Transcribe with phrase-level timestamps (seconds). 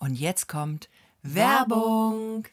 [0.00, 0.88] Und jetzt kommt
[1.22, 2.48] Werbung.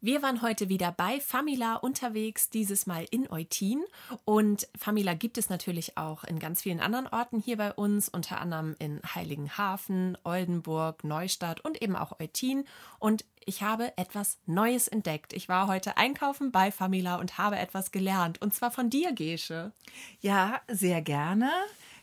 [0.00, 3.84] Wir waren heute wieder bei Famila unterwegs, dieses Mal in Eutin.
[4.24, 8.40] Und Famila gibt es natürlich auch in ganz vielen anderen Orten hier bei uns, unter
[8.40, 12.64] anderem in Heiligenhafen, Oldenburg, Neustadt und eben auch Eutin.
[12.98, 15.34] Und ich habe etwas Neues entdeckt.
[15.34, 18.40] Ich war heute einkaufen bei Famila und habe etwas gelernt.
[18.40, 19.72] Und zwar von dir, Gesche.
[20.20, 21.50] Ja, sehr gerne.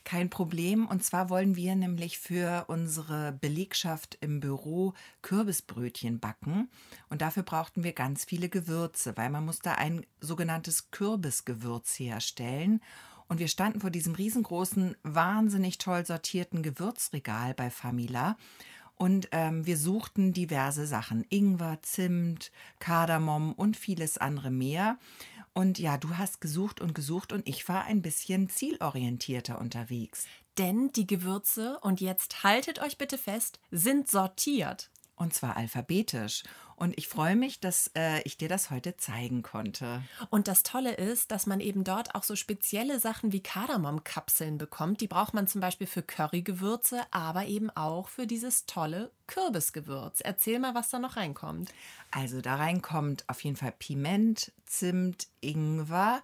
[0.09, 0.87] Kein Problem.
[0.87, 6.67] Und zwar wollen wir nämlich für unsere Belegschaft im Büro Kürbisbrötchen backen.
[7.09, 12.81] Und dafür brauchten wir ganz viele Gewürze, weil man musste ein sogenanntes Kürbisgewürz herstellen.
[13.27, 18.35] Und wir standen vor diesem riesengroßen, wahnsinnig toll sortierten Gewürzregal bei Famila.
[18.95, 21.23] Und ähm, wir suchten diverse Sachen.
[21.29, 24.97] Ingwer, Zimt, Kardamom und vieles andere mehr.
[25.53, 30.25] Und ja, du hast gesucht und gesucht und ich war ein bisschen zielorientierter unterwegs.
[30.57, 34.89] Denn die Gewürze, und jetzt haltet euch bitte fest, sind sortiert.
[35.15, 36.43] Und zwar alphabetisch.
[36.79, 40.01] Und ich freue mich, dass äh, ich dir das heute zeigen konnte.
[40.29, 45.01] Und das Tolle ist, dass man eben dort auch so spezielle Sachen wie Kardamomkapseln bekommt.
[45.01, 50.21] Die braucht man zum Beispiel für Currygewürze, aber eben auch für dieses tolle Kürbisgewürz.
[50.21, 51.73] Erzähl mal, was da noch reinkommt.
[52.11, 56.23] Also da reinkommt auf jeden Fall Piment, Zimt, Ingwer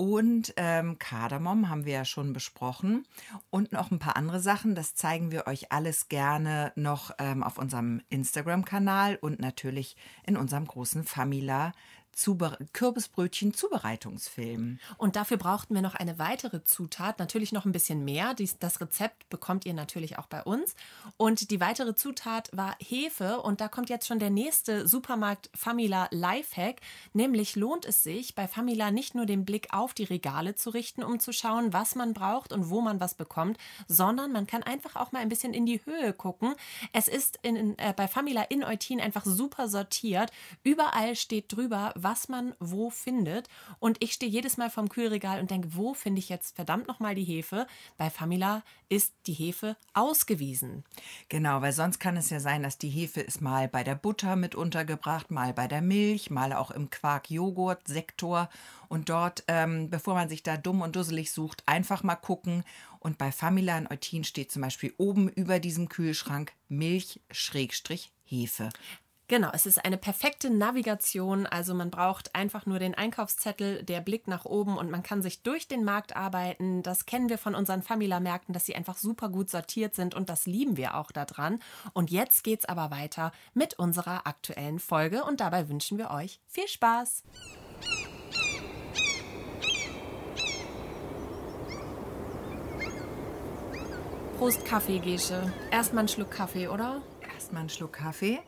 [0.00, 3.06] und ähm, Kardamom haben wir ja schon besprochen.
[3.50, 4.74] Und noch ein paar andere Sachen.
[4.74, 10.64] Das zeigen wir euch alles gerne noch ähm, auf unserem Instagram-Kanal und natürlich in unserem
[10.64, 11.72] großen Famila
[12.12, 14.78] Zube Kürbisbrötchen Zubereitungsfilm.
[14.98, 18.34] Und dafür brauchten wir noch eine weitere Zutat, natürlich noch ein bisschen mehr.
[18.34, 20.74] Dies, das Rezept bekommt ihr natürlich auch bei uns.
[21.16, 23.40] Und die weitere Zutat war Hefe.
[23.40, 26.80] Und da kommt jetzt schon der nächste Supermarkt Famila Lifehack.
[27.12, 31.02] Nämlich lohnt es sich, bei Famila nicht nur den Blick auf die Regale zu richten,
[31.02, 33.58] um zu schauen, was man braucht und wo man was bekommt,
[33.88, 36.54] sondern man kann einfach auch mal ein bisschen in die Höhe gucken.
[36.92, 40.30] Es ist in, äh, bei Famila in Eutin einfach super sortiert.
[40.62, 43.48] Überall steht drüber, was man wo findet.
[43.78, 47.14] Und ich stehe jedes Mal vorm Kühlregal und denke, wo finde ich jetzt verdammt nochmal
[47.14, 47.66] die Hefe?
[47.96, 50.84] Bei Famila ist die Hefe ausgewiesen.
[51.28, 54.36] Genau, weil sonst kann es ja sein, dass die Hefe ist mal bei der Butter
[54.36, 58.48] mit untergebracht, mal bei der Milch, mal auch im Quark-Joghurt-Sektor.
[58.88, 62.64] Und dort, ähm, bevor man sich da dumm und dusselig sucht, einfach mal gucken.
[62.98, 67.20] Und bei Famila in Eutin steht zum Beispiel oben über diesem Kühlschrank Milch-Hefe.
[69.30, 71.46] Genau, es ist eine perfekte Navigation.
[71.46, 75.44] Also man braucht einfach nur den Einkaufszettel, der Blick nach oben und man kann sich
[75.44, 76.82] durch den Markt arbeiten.
[76.82, 80.46] Das kennen wir von unseren Famila-Märkten, dass sie einfach super gut sortiert sind und das
[80.46, 81.60] lieben wir auch daran.
[81.92, 86.66] Und jetzt geht's aber weiter mit unserer aktuellen Folge und dabei wünschen wir euch viel
[86.66, 87.22] Spaß.
[94.38, 95.52] Prost Kaffee, Gesche.
[95.70, 97.02] Erstmal einen Schluck Kaffee, oder?
[97.32, 98.40] Erstmal einen Schluck Kaffee.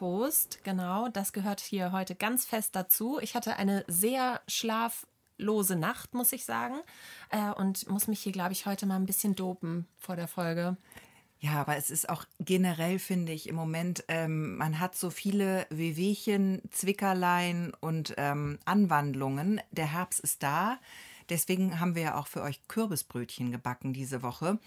[0.00, 3.18] Prost, genau, das gehört hier heute ganz fest dazu.
[3.20, 6.76] Ich hatte eine sehr schlaflose Nacht, muss ich sagen,
[7.28, 10.78] äh, und muss mich hier, glaube ich, heute mal ein bisschen dopen vor der Folge.
[11.38, 15.66] Ja, aber es ist auch generell, finde ich, im Moment, ähm, man hat so viele
[15.68, 19.60] Wehwehchen, Zwickerlein und ähm, Anwandlungen.
[19.70, 20.78] Der Herbst ist da.
[21.28, 24.58] Deswegen haben wir ja auch für euch Kürbisbrötchen gebacken diese Woche.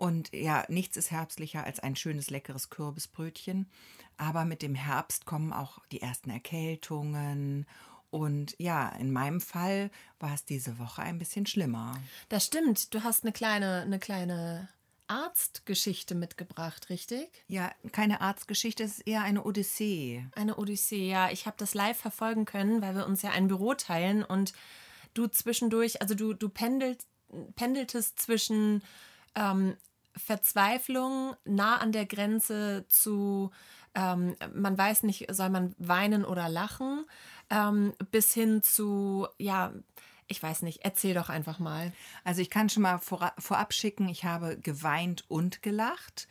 [0.00, 3.68] Und ja, nichts ist herbstlicher als ein schönes, leckeres Kürbisbrötchen.
[4.16, 7.66] Aber mit dem Herbst kommen auch die ersten Erkältungen.
[8.08, 12.00] Und ja, in meinem Fall war es diese Woche ein bisschen schlimmer.
[12.30, 12.94] Das stimmt.
[12.94, 14.70] Du hast eine kleine, eine kleine
[15.06, 17.28] Arztgeschichte mitgebracht, richtig?
[17.46, 20.24] Ja, keine Arztgeschichte, es ist eher eine Odyssee.
[20.34, 21.30] Eine Odyssee, ja.
[21.30, 24.54] Ich habe das live verfolgen können, weil wir uns ja ein Büro teilen und
[25.12, 27.04] du zwischendurch, also du, du pendelt,
[27.54, 28.82] pendeltest zwischen
[29.34, 29.76] ähm,
[30.16, 33.50] Verzweiflung nah an der Grenze zu,
[33.94, 37.04] ähm, man weiß nicht, soll man weinen oder lachen,
[37.50, 39.72] ähm, bis hin zu, ja,
[40.26, 41.92] ich weiß nicht, erzähl doch einfach mal.
[42.22, 46.28] Also ich kann schon mal vor, vorab schicken, ich habe geweint und gelacht.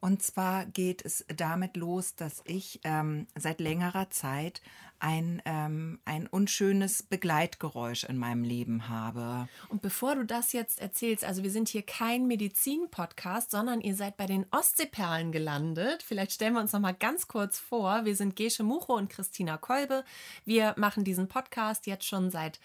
[0.00, 4.60] Und zwar geht es damit los, dass ich ähm, seit längerer Zeit
[5.02, 9.48] ein, ähm, ein unschönes Begleitgeräusch in meinem Leben habe.
[9.68, 14.16] Und bevor du das jetzt erzählst, also wir sind hier kein Medizin-Podcast, sondern ihr seid
[14.16, 16.04] bei den Ostseeperlen gelandet.
[16.04, 18.04] Vielleicht stellen wir uns noch mal ganz kurz vor.
[18.04, 20.04] Wir sind Gesche Mucho und Christina Kolbe.
[20.44, 22.60] Wir machen diesen Podcast jetzt schon seit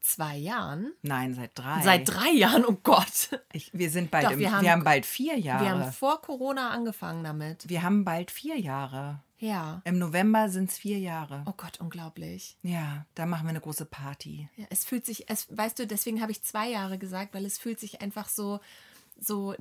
[0.00, 0.92] zwei Jahren.
[1.02, 1.82] Nein, seit drei.
[1.82, 3.40] Seit drei Jahren, oh Gott.
[3.52, 5.64] Ich, wir sind bald, Doch, im, wir, haben, wir haben bald vier Jahre.
[5.64, 7.68] Wir haben vor Corona angefangen damit.
[7.68, 9.22] Wir haben bald vier Jahre.
[9.44, 9.82] Ja.
[9.84, 11.42] Im November sind es vier Jahre.
[11.46, 12.56] Oh Gott, unglaublich.
[12.62, 14.48] Ja, da machen wir eine große Party.
[14.56, 17.58] Ja, es fühlt sich, es, weißt du, deswegen habe ich zwei Jahre gesagt, weil es
[17.58, 18.60] fühlt sich einfach so,
[19.20, 19.54] so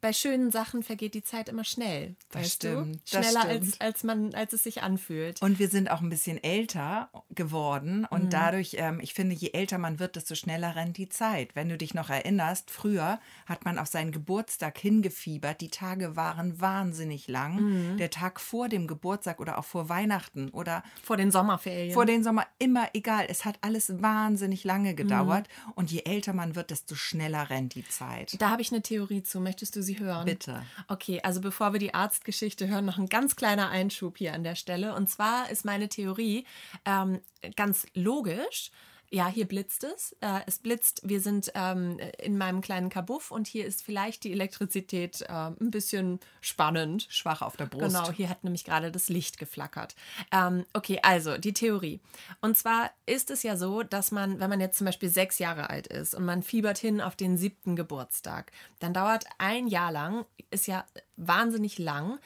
[0.00, 2.16] bei schönen Sachen vergeht die Zeit immer schnell.
[2.30, 3.00] Das weißt stimmt, du?
[3.12, 3.64] das Schneller stimmt.
[3.64, 5.40] als, als man, als es sich anfühlt.
[5.42, 8.30] Und wir sind auch ein bisschen älter geworden und Mhm.
[8.30, 11.54] dadurch, ähm, ich finde, je älter man wird, desto schneller rennt die Zeit.
[11.54, 15.60] Wenn du dich noch erinnerst, früher hat man auf seinen Geburtstag hingefiebert.
[15.60, 17.60] Die Tage waren wahnsinnig lang.
[17.92, 17.96] Mhm.
[17.98, 21.92] Der Tag vor dem Geburtstag oder auch vor Weihnachten oder Vor den Sommerferien.
[21.94, 23.26] vor den Sommer immer egal.
[23.28, 24.96] Es hat alles wahnsinnig lange Mhm.
[24.96, 28.40] gedauert und je älter man wird, desto schneller rennt die Zeit.
[28.40, 29.40] da habe ich eine Theorie zu.
[29.40, 30.26] Möchtest du sie hören?
[30.26, 30.62] Bitte.
[30.88, 34.54] Okay, also bevor wir die Arztgeschichte hören, noch ein ganz kleiner Einschub hier an der
[34.54, 34.94] Stelle.
[34.94, 36.44] Und zwar ist meine Theorie
[36.84, 37.20] ähm,
[37.56, 38.70] ganz logisch.
[39.10, 40.16] Ja, hier blitzt es.
[40.20, 41.00] Äh, es blitzt.
[41.04, 45.70] Wir sind ähm, in meinem kleinen Kabuff und hier ist vielleicht die Elektrizität äh, ein
[45.70, 47.06] bisschen spannend.
[47.10, 47.94] Schwach auf der Brust.
[47.94, 49.94] Genau, hier hat nämlich gerade das Licht geflackert.
[50.32, 52.00] Ähm, okay, also die Theorie.
[52.40, 55.70] Und zwar ist es ja so, dass man, wenn man jetzt zum Beispiel sechs Jahre
[55.70, 58.50] alt ist und man fiebert hin auf den siebten Geburtstag,
[58.80, 60.84] dann dauert ein Jahr lang, ist ja
[61.16, 62.18] wahnsinnig lang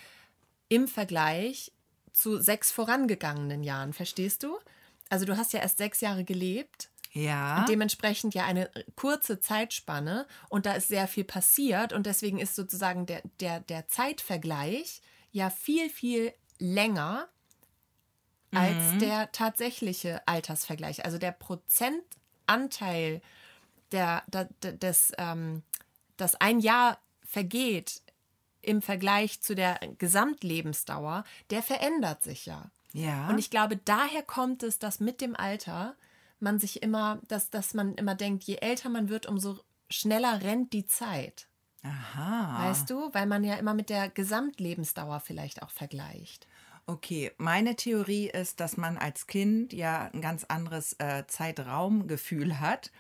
[0.69, 1.73] im Vergleich
[2.13, 3.93] zu sechs vorangegangenen Jahren.
[3.93, 4.59] Verstehst du?
[5.11, 7.61] Also du hast ja erst sechs Jahre gelebt Ja.
[7.61, 12.55] und dementsprechend ja eine kurze Zeitspanne und da ist sehr viel passiert und deswegen ist
[12.57, 15.03] sozusagen der, der, der Zeitvergleich
[15.33, 17.29] ja viel, viel länger
[18.53, 21.05] als der tatsächliche Altersvergleich.
[21.05, 23.21] Also der Prozentanteil
[23.93, 25.63] der, der, der, des, ähm,
[26.17, 28.03] dass ein Jahr vergeht
[28.63, 32.71] im Vergleich zu der Gesamtlebensdauer, der verändert sich ja.
[32.93, 33.29] Ja.
[33.29, 35.95] Und ich glaube, daher kommt es, dass mit dem Alter
[36.41, 39.59] man sich immer, dass, dass man immer denkt, je älter man wird, umso
[39.89, 41.49] schneller rennt die Zeit.
[41.83, 42.69] Aha.
[42.69, 43.13] Weißt du?
[43.13, 46.47] Weil man ja immer mit der Gesamtlebensdauer vielleicht auch vergleicht.
[46.91, 52.91] Okay, meine Theorie ist, dass man als Kind ja ein ganz anderes äh, Zeitraumgefühl hat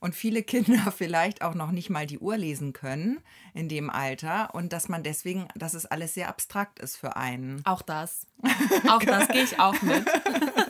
[0.00, 3.20] und viele Kinder vielleicht auch noch nicht mal die Uhr lesen können
[3.54, 7.64] in dem Alter und dass man deswegen, dass es alles sehr abstrakt ist für einen.
[7.64, 8.26] Auch das.
[8.86, 10.04] Auch das gehe ich auch mit.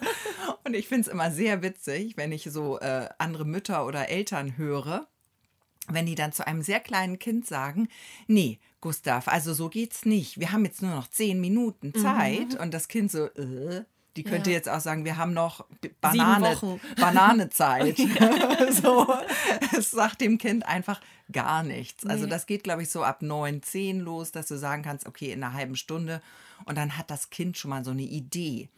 [0.65, 4.59] Und ich finde es immer sehr witzig, wenn ich so äh, andere Mütter oder Eltern
[4.59, 5.09] höre,
[5.89, 7.89] wenn die dann zu einem sehr kleinen Kind sagen,
[8.27, 10.39] nee, Gustav, also so geht's nicht.
[10.39, 12.55] Wir haben jetzt nur noch zehn Minuten Zeit.
[12.61, 13.85] Und das Kind so, äh,
[14.17, 14.57] die könnte Ja.
[14.57, 15.65] jetzt auch sagen, wir haben noch
[16.01, 16.57] Banane.
[17.01, 17.97] Bananezeit.
[18.71, 19.07] so,
[19.77, 21.01] es sagt dem Kind einfach
[21.33, 22.07] gar nichts.
[22.07, 22.31] Also Nee.
[22.31, 25.43] das geht, glaube ich, so ab neun, zehn los, dass du sagen kannst, okay, in
[25.43, 26.23] einer halben Stunde.
[26.65, 28.69] Und dann hat das Kind schon mal so eine Idee,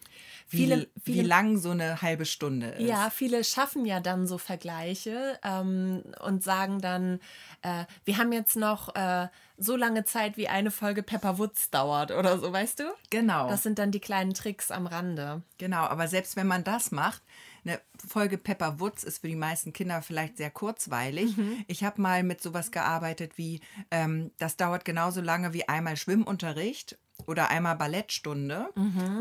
[0.50, 2.86] wie, Viele- wie viele- lang so eine halbe Stunde ist.
[2.88, 7.20] Ja, viele schaffen ja dann so Vergleiche ähm, und sagen dann,
[7.62, 12.10] äh, wir haben jetzt noch äh, so lange Zeit, wie eine Folge Pepper Woods dauert
[12.10, 12.84] oder so, weißt du?
[13.10, 13.48] Genau.
[13.48, 15.42] Das sind dann die kleinen Tricks am Rande.
[15.58, 17.22] Genau, aber selbst wenn man das macht,
[17.64, 21.34] eine Folge Pepper Woods ist für die meisten Kinder vielleicht sehr kurzweilig.
[21.68, 23.60] Ich habe mal mit sowas gearbeitet wie,
[23.90, 26.96] ähm, das dauert genauso lange wie einmal Schwimmunterricht
[27.26, 28.68] oder einmal Ballettstunde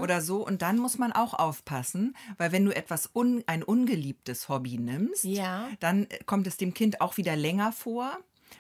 [0.02, 0.46] oder so.
[0.46, 5.24] Und dann muss man auch aufpassen, weil wenn du etwas un ein ungeliebtes Hobby nimmst,
[5.24, 5.68] Ja.
[5.80, 8.18] dann kommt es dem Kind auch wieder länger vor.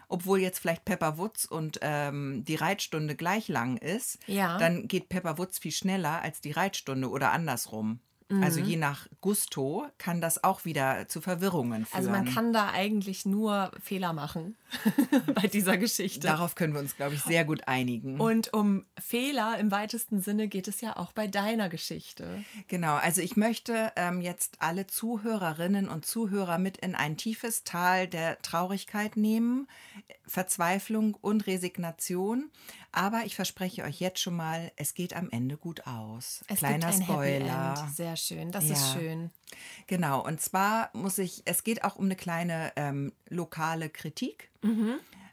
[0.08, 4.58] Obwohl jetzt vielleicht Pepper Woods und ähm, die Reitstunde gleich lang ist, Ja.
[4.60, 8.00] dann geht Pepper Woods viel schneller als die Reitstunde oder andersrum.
[8.42, 8.66] Also Mhm.
[8.68, 11.98] je nach Gusto kann das auch wieder zu Verwirrungen führen.
[11.98, 14.56] Also man kann da eigentlich nur Fehler machen
[15.36, 16.28] bei dieser Geschichte.
[16.28, 18.20] Darauf können wir uns, glaube ich, sehr gut einigen.
[18.20, 22.44] Und um Fehler im weitesten Sinne geht es ja auch bei deiner Geschichte.
[22.68, 28.08] Genau, also ich möchte ähm, jetzt alle Zuhörerinnen und Zuhörer mit in ein tiefes Tal
[28.08, 29.68] der Traurigkeit nehmen,
[30.26, 32.50] Verzweiflung und Resignation.
[32.92, 36.44] Aber ich verspreche euch jetzt schon mal, es geht am Ende gut aus.
[36.48, 37.90] Es Kleiner Spoiler.
[37.94, 38.74] Sehr schön, das Ja.
[38.74, 39.30] ist schön.
[39.88, 44.50] Genau, und zwar muss ich, es geht auch um eine kleine ähm, lokale Kritik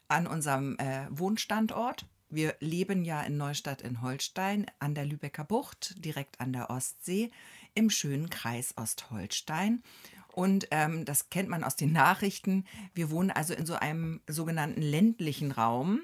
[0.08, 2.06] an unserem äh, Wohnstandort.
[2.28, 7.30] Wir leben ja in Neustadt in Holstein an der Lübecker Bucht, direkt an der Ostsee,
[7.74, 9.82] im schönen Kreis Ostholstein.
[10.28, 12.64] Und ähm, das kennt man aus den Nachrichten.
[12.94, 16.00] Wir wohnen also in so einem sogenannten ländlichen Raum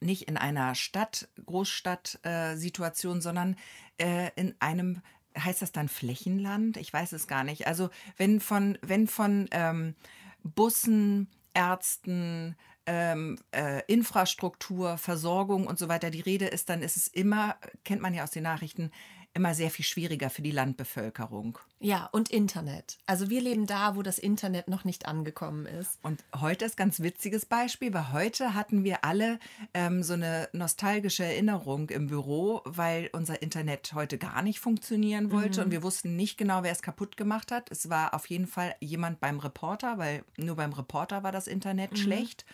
[0.00, 3.56] nicht in einer Stadt, Großstadt-Situation, sondern
[3.98, 5.02] äh, in einem,
[5.38, 6.76] heißt das dann Flächenland?
[6.76, 7.66] Ich weiß es gar nicht.
[7.66, 9.94] Also wenn von, wenn von ähm,
[10.42, 17.06] Bussen, Ärzten, ähm, äh, Infrastruktur, Versorgung und so weiter die Rede ist, dann ist es
[17.06, 18.90] immer, kennt man ja aus den Nachrichten,
[19.34, 21.58] immer sehr viel schwieriger für die Landbevölkerung.
[21.80, 22.98] Ja, und Internet.
[23.06, 25.98] Also wir leben da, wo das Internet noch nicht angekommen ist.
[26.02, 29.38] Und heute ist ganz witziges Beispiel, weil heute hatten wir alle
[29.74, 35.64] ähm, so eine nostalgische Erinnerung im Büro, weil unser Internet heute gar nicht funktionieren wollte
[35.64, 37.70] und wir wussten nicht genau, wer es kaputt gemacht hat.
[37.70, 41.98] Es war auf jeden Fall jemand beim Reporter, weil nur beim Reporter war das Internet
[41.98, 42.44] schlecht.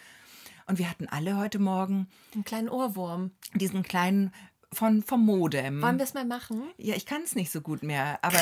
[0.67, 3.31] Und wir hatten alle heute Morgen Einen kleinen Ohrwurm.
[3.55, 4.33] diesen kleinen
[4.73, 5.83] von, vom Modem.
[5.83, 6.71] Wollen wir es mal machen?
[6.77, 8.41] Ja, ich kann es nicht so gut mehr, aber.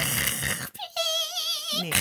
[1.81, 1.93] Nee.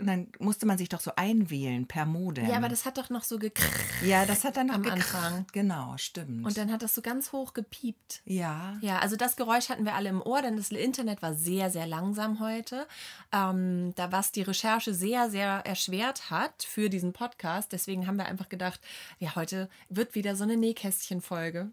[0.00, 2.46] Und dann musste man sich doch so einwählen per Modem.
[2.48, 3.70] Ja, aber das hat doch noch so gekrrrt.
[4.04, 5.46] ja, das hat dann noch am Anfang.
[5.52, 6.46] Genau, stimmt.
[6.46, 8.22] Und dann hat das so ganz hoch gepiept.
[8.24, 8.78] ja.
[8.80, 11.86] Ja, also das Geräusch hatten wir alle im Ohr, denn das Internet war sehr, sehr
[11.86, 12.86] langsam heute.
[13.32, 17.72] Ähm, da was die Recherche sehr, sehr erschwert hat für diesen Podcast.
[17.72, 18.80] Deswegen haben wir einfach gedacht,
[19.18, 21.70] ja, heute wird wieder so eine Nähkästchen-Folge.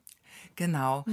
[0.55, 1.05] Genau.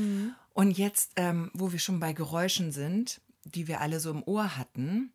[0.52, 4.56] Und jetzt, ähm, wo wir schon bei Geräuschen sind, die wir alle so im Ohr
[4.56, 5.12] hatten,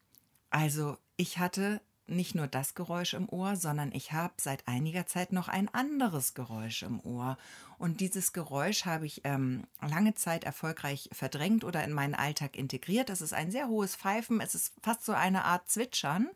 [0.50, 5.32] also ich hatte nicht nur das Geräusch im Ohr, sondern ich habe seit einiger Zeit
[5.32, 7.38] noch ein anderes Geräusch im Ohr.
[7.78, 13.10] Und dieses Geräusch habe ich ähm, lange Zeit erfolgreich verdrängt oder in meinen Alltag integriert.
[13.10, 14.42] Das ist ein sehr hohes Pfeifen.
[14.42, 16.30] Es ist fast so eine Art Zwitschern.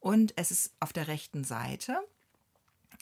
[0.00, 1.98] Und es ist auf der rechten Seite.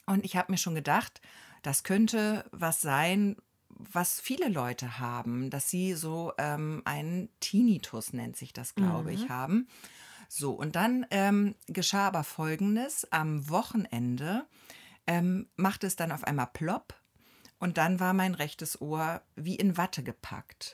[0.06, 1.20] Und ich habe mir schon gedacht,
[1.62, 3.36] das könnte was sein,
[3.68, 9.28] was viele Leute haben, dass sie so ähm, einen Tinnitus, nennt sich das, glaube ich,
[9.28, 9.68] haben.
[10.28, 13.10] So, und dann ähm, geschah aber Folgendes.
[13.12, 14.46] Am Wochenende
[15.06, 16.94] ähm, machte es dann auf einmal plopp
[17.58, 20.72] und dann war mein rechtes Ohr wie in Watte gepackt.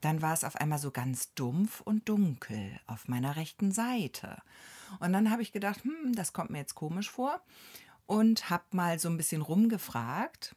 [0.00, 4.38] Dann war es auf einmal so ganz dumpf und dunkel auf meiner rechten Seite.
[5.00, 7.40] Und dann habe ich gedacht, hm, das kommt mir jetzt komisch vor
[8.06, 10.54] und habe mal so ein bisschen rumgefragt,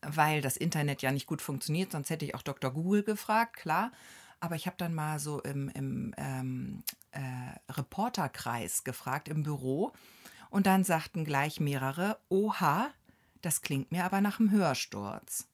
[0.00, 2.72] weil das Internet ja nicht gut funktioniert, sonst hätte ich auch Dr.
[2.72, 3.92] Google gefragt, klar.
[4.46, 9.90] Aber ich habe dann mal so im, im ähm, äh, Reporterkreis gefragt, im Büro.
[10.50, 12.90] Und dann sagten gleich mehrere, oha,
[13.42, 15.48] das klingt mir aber nach einem Hörsturz.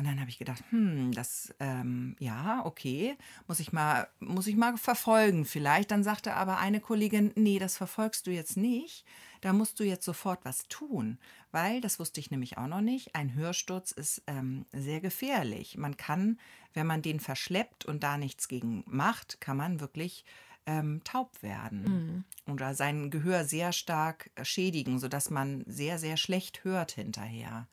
[0.00, 4.56] Und dann habe ich gedacht, hm, das, ähm, ja, okay, muss ich mal, muss ich
[4.56, 5.90] mal verfolgen vielleicht.
[5.90, 9.04] Dann sagte aber eine Kollegin, nee, das verfolgst du jetzt nicht.
[9.42, 11.18] Da musst du jetzt sofort was tun,
[11.50, 15.76] weil, das wusste ich nämlich auch noch nicht, ein Hörsturz ist ähm, sehr gefährlich.
[15.76, 16.40] Man kann,
[16.72, 20.24] wenn man den verschleppt und da nichts gegen macht, kann man wirklich
[20.64, 26.92] ähm, taub werden oder sein Gehör sehr stark schädigen, sodass man sehr, sehr schlecht hört
[26.92, 27.68] hinterher.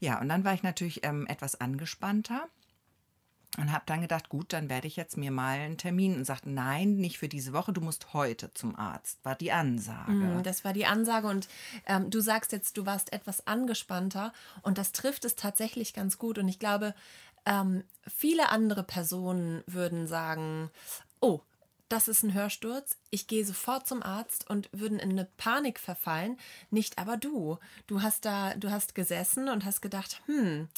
[0.00, 2.48] Ja, und dann war ich natürlich ähm, etwas angespannter
[3.56, 6.50] und habe dann gedacht, gut, dann werde ich jetzt mir mal einen Termin und sagte,
[6.50, 10.12] nein, nicht für diese Woche, du musst heute zum Arzt, war die Ansage.
[10.12, 11.48] Mm, Das war die Ansage und
[11.86, 16.38] ähm, du sagst jetzt, du warst etwas angespannter und das trifft es tatsächlich ganz gut
[16.38, 16.94] und ich glaube,
[17.46, 20.70] ähm, viele andere Personen würden sagen,
[21.20, 21.40] oh,
[21.94, 26.38] das ist ein Hörsturz, ich gehe sofort zum Arzt und würden in eine Panik verfallen,
[26.70, 27.58] nicht aber du.
[27.86, 30.68] Du hast da, du hast gesessen und hast gedacht, hm,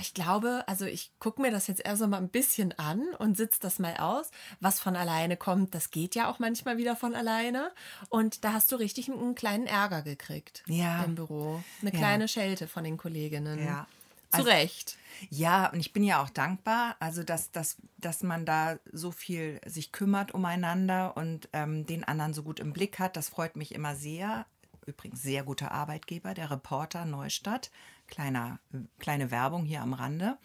[0.00, 3.58] ich glaube, also ich gucke mir das jetzt erst mal ein bisschen an und sitze
[3.60, 4.30] das mal aus.
[4.60, 7.72] Was von alleine kommt, das geht ja auch manchmal wieder von alleine.
[8.08, 11.02] Und da hast du richtig einen kleinen Ärger gekriegt Ja.
[11.04, 11.62] im Büro.
[11.82, 11.98] Eine Ja.
[11.98, 13.64] kleine Schelte von den Kolleginnen.
[13.64, 13.86] Ja.
[14.30, 14.96] Zu Also- Recht.
[15.30, 19.60] Ja, und ich bin ja auch dankbar, also dass, dass, dass man da so viel
[19.66, 23.16] sich kümmert umeinander und ähm, den anderen so gut im Blick hat.
[23.16, 24.46] Das freut mich immer sehr.
[24.86, 27.72] Übrigens sehr guter Arbeitgeber, der Reporter Neustadt.
[28.06, 28.60] Kleiner,
[29.00, 30.38] kleine Werbung hier am Rande.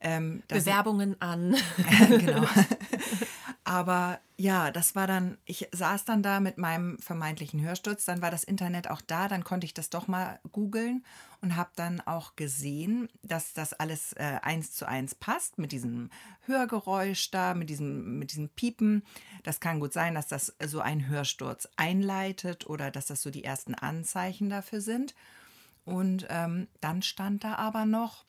[0.00, 1.54] Ähm, Bewerbungen an.
[2.08, 2.46] genau.
[3.68, 8.30] Aber ja, das war dann, ich saß dann da mit meinem vermeintlichen Hörsturz, dann war
[8.30, 11.04] das Internet auch da, dann konnte ich das doch mal googeln
[11.42, 16.08] und habe dann auch gesehen, dass das alles äh, eins zu eins passt mit diesem
[16.46, 19.04] Hörgeräusch da, mit diesem, mit diesem Piepen.
[19.42, 23.44] Das kann gut sein, dass das so ein Hörsturz einleitet oder dass das so die
[23.44, 25.14] ersten Anzeichen dafür sind.
[25.84, 28.24] Und ähm, dann stand da aber noch,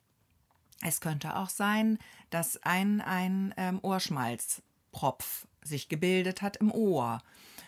[0.81, 1.97] es könnte auch sein,
[2.29, 3.79] dass ein, ein ähm,
[4.91, 7.21] Ohrschmalzpropf sich gebildet hat im Ohr.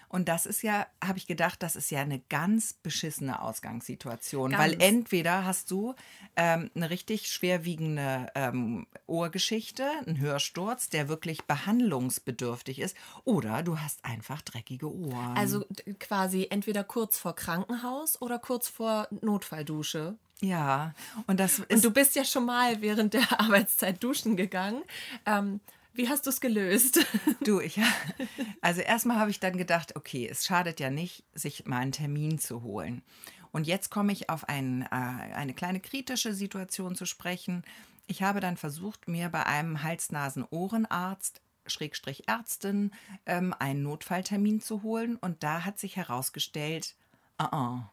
[0.07, 4.51] Und das ist ja, habe ich gedacht, das ist ja eine ganz beschissene Ausgangssituation.
[4.57, 4.83] Weil Ganz.
[4.83, 5.95] entweder hast du
[6.35, 14.03] ähm, eine richtig schwerwiegende ähm, Ohrgeschichte, einen Hörsturz, der wirklich behandlungsbedürftig ist, oder du hast
[14.03, 15.37] einfach dreckige Ohren.
[15.37, 15.65] Also
[15.99, 20.17] quasi entweder kurz vor Krankenhaus oder kurz vor Notfalldusche.
[20.41, 20.93] ja,
[21.25, 24.83] und das ist Und du bist ja schon mal während der Arbeitszeit duschen gegangen.
[25.25, 25.61] Ähm,
[25.93, 26.99] wie hast du es gelöst?
[27.43, 27.79] Du, ich,
[28.61, 32.37] also erstmal habe ich dann gedacht, okay, es schadet ja nicht, sich mal einen Termin
[32.37, 33.01] zu holen.
[33.51, 37.63] Und jetzt komme ich auf ein, äh, eine kleine kritische Situation zu sprechen.
[38.05, 42.91] Ich habe dann versucht, mir bei einem Hals-Nasen-Ohrenarzt, Schrägstrich Ärztin,
[43.25, 45.15] ähm, einen Notfalltermin zu holen.
[45.15, 46.95] Und da hat sich herausgestellt,
[47.41, 47.83] uh -uh,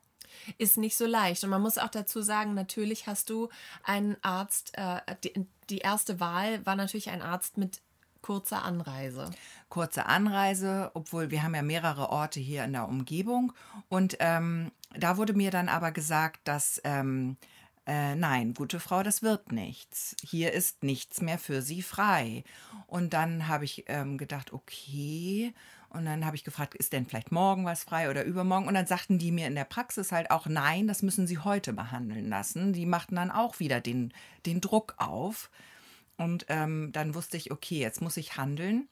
[0.59, 1.43] ist nicht so leicht.
[1.45, 3.49] Und man muss auch dazu sagen, natürlich hast du
[3.83, 7.81] einen Arzt, äh, die, die erste Wahl war natürlich ein Arzt mit
[8.29, 9.31] kurze Anreise.
[9.71, 13.55] Kurze Anreise, obwohl wir haben ja mehrere Orte hier in der Umgebung.
[13.89, 17.39] Und ähm, da wurde mir dann aber gesagt, dass ähm,
[17.87, 20.15] äh, nein, gute Frau, das wird nichts.
[20.23, 22.45] Hier ist nichts mehr für Sie frei.
[22.87, 25.55] Und dann habe ich ähm, gedacht, okay.
[25.89, 28.69] Und dann habe ich gefragt, ist denn vielleicht morgen was frei oder übermorgen?
[28.69, 31.73] Und dann sagten die mir in der Praxis halt auch, nein, das müssen Sie heute
[31.73, 32.75] behandeln lassen.
[32.75, 34.13] Die machten dann auch wieder den,
[34.45, 35.49] den Druck auf.
[36.19, 38.89] Und ähm, dann wusste ich, okay, jetzt muss ich handeln.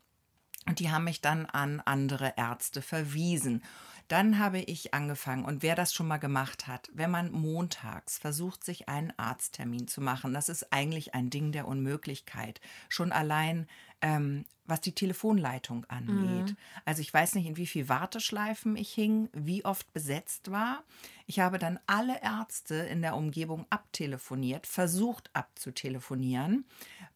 [0.67, 3.63] Und die haben mich dann an andere Ärzte verwiesen.
[4.09, 8.63] Dann habe ich angefangen und wer das schon mal gemacht hat, wenn man montags versucht,
[8.63, 12.61] sich einen Arzttermin zu machen, das ist eigentlich ein Ding der Unmöglichkeit.
[12.89, 13.67] Schon allein
[14.01, 16.51] ähm, was die Telefonleitung angeht.
[16.51, 16.57] Mhm.
[16.85, 20.83] Also ich weiß nicht, in wie viel Warteschleifen ich hing, wie oft besetzt war.
[21.27, 26.65] Ich habe dann alle Ärzte in der Umgebung abtelefoniert, versucht abzutelefonieren,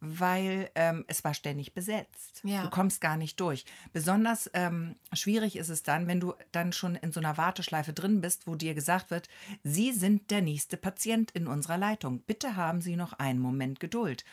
[0.00, 2.40] weil ähm, es war ständig besetzt.
[2.44, 2.62] Ja.
[2.62, 3.64] Du kommst gar nicht durch.
[3.92, 8.20] Besonders ähm, schwierig ist es dann, wenn du dann schon in so einer Warteschleife drin
[8.20, 9.28] bist, wo dir gesagt wird,
[9.62, 12.20] Sie sind der nächste Patient in unserer Leitung.
[12.20, 14.24] Bitte haben Sie noch einen Moment Geduld.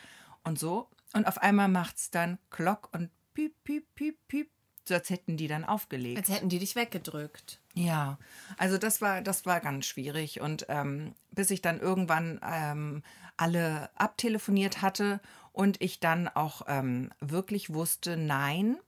[0.42, 4.50] Und so und auf einmal macht es dann Klock und piep, piep, piep, piep.
[4.84, 6.18] So als hätten die dann aufgelegt.
[6.18, 7.60] Als hätten die dich weggedrückt.
[7.74, 8.18] Ja,
[8.56, 10.40] also das war, das war ganz schwierig.
[10.40, 13.02] Und ähm, bis ich dann irgendwann ähm,
[13.36, 15.20] alle abtelefoniert hatte
[15.58, 18.78] und ich dann auch ähm, wirklich wusste, nein,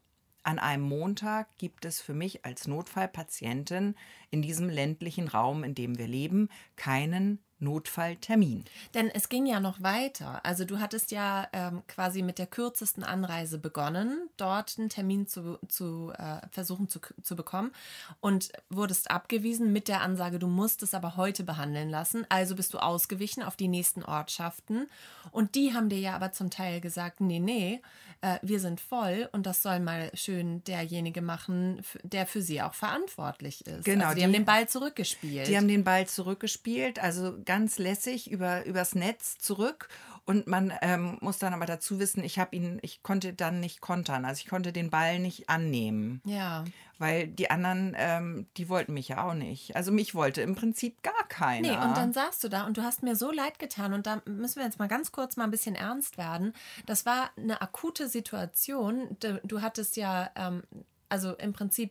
[0.45, 3.97] an einem Montag gibt es für mich als Notfallpatientin
[4.31, 8.65] in diesem ländlichen Raum, in dem wir leben, keinen Notfalltermin.
[8.95, 10.45] Denn es ging ja noch weiter.
[10.45, 15.59] Also du hattest ja ähm, quasi mit der kürzesten Anreise begonnen, dort einen Termin zu,
[15.69, 17.73] zu äh, versuchen zu, zu bekommen
[18.21, 22.27] und wurdest abgewiesen mit der Ansage, du musst es aber heute behandeln lassen.
[22.29, 24.89] Also bist du ausgewichen auf die nächsten Ortschaften.
[25.31, 27.81] Und die haben dir ja aber zum Teil gesagt, nee, nee,
[28.23, 32.75] äh, wir sind voll und das soll mal schön derjenige machen, der für sie auch
[32.75, 33.85] verantwortlich ist.
[33.85, 34.07] Genau.
[34.07, 35.49] Also die, die haben den Ball zurückgespielt.
[35.49, 39.89] Die haben den Ball zurückgespielt, also ganz lässig über, übers Netz zurück.
[40.25, 43.81] Und man ähm, muss dann aber dazu wissen, ich habe ihn, ich konnte dann nicht
[43.81, 44.25] kontern.
[44.25, 46.23] Also ich konnte den Ball nicht annehmen.
[46.25, 46.65] Ja.
[46.99, 49.75] Weil die anderen, ähm, die wollten mich ja auch nicht.
[49.75, 51.69] Also mich wollte im Prinzip gar keiner.
[51.69, 53.95] Nee, und dann saßt du da und du hast mir so leid getan.
[53.95, 56.53] Und da müssen wir jetzt mal ganz kurz mal ein bisschen ernst werden.
[56.87, 59.17] Das war eine akute Situation.
[59.19, 60.63] Du, du hattest ja, ähm,
[61.09, 61.91] also im Prinzip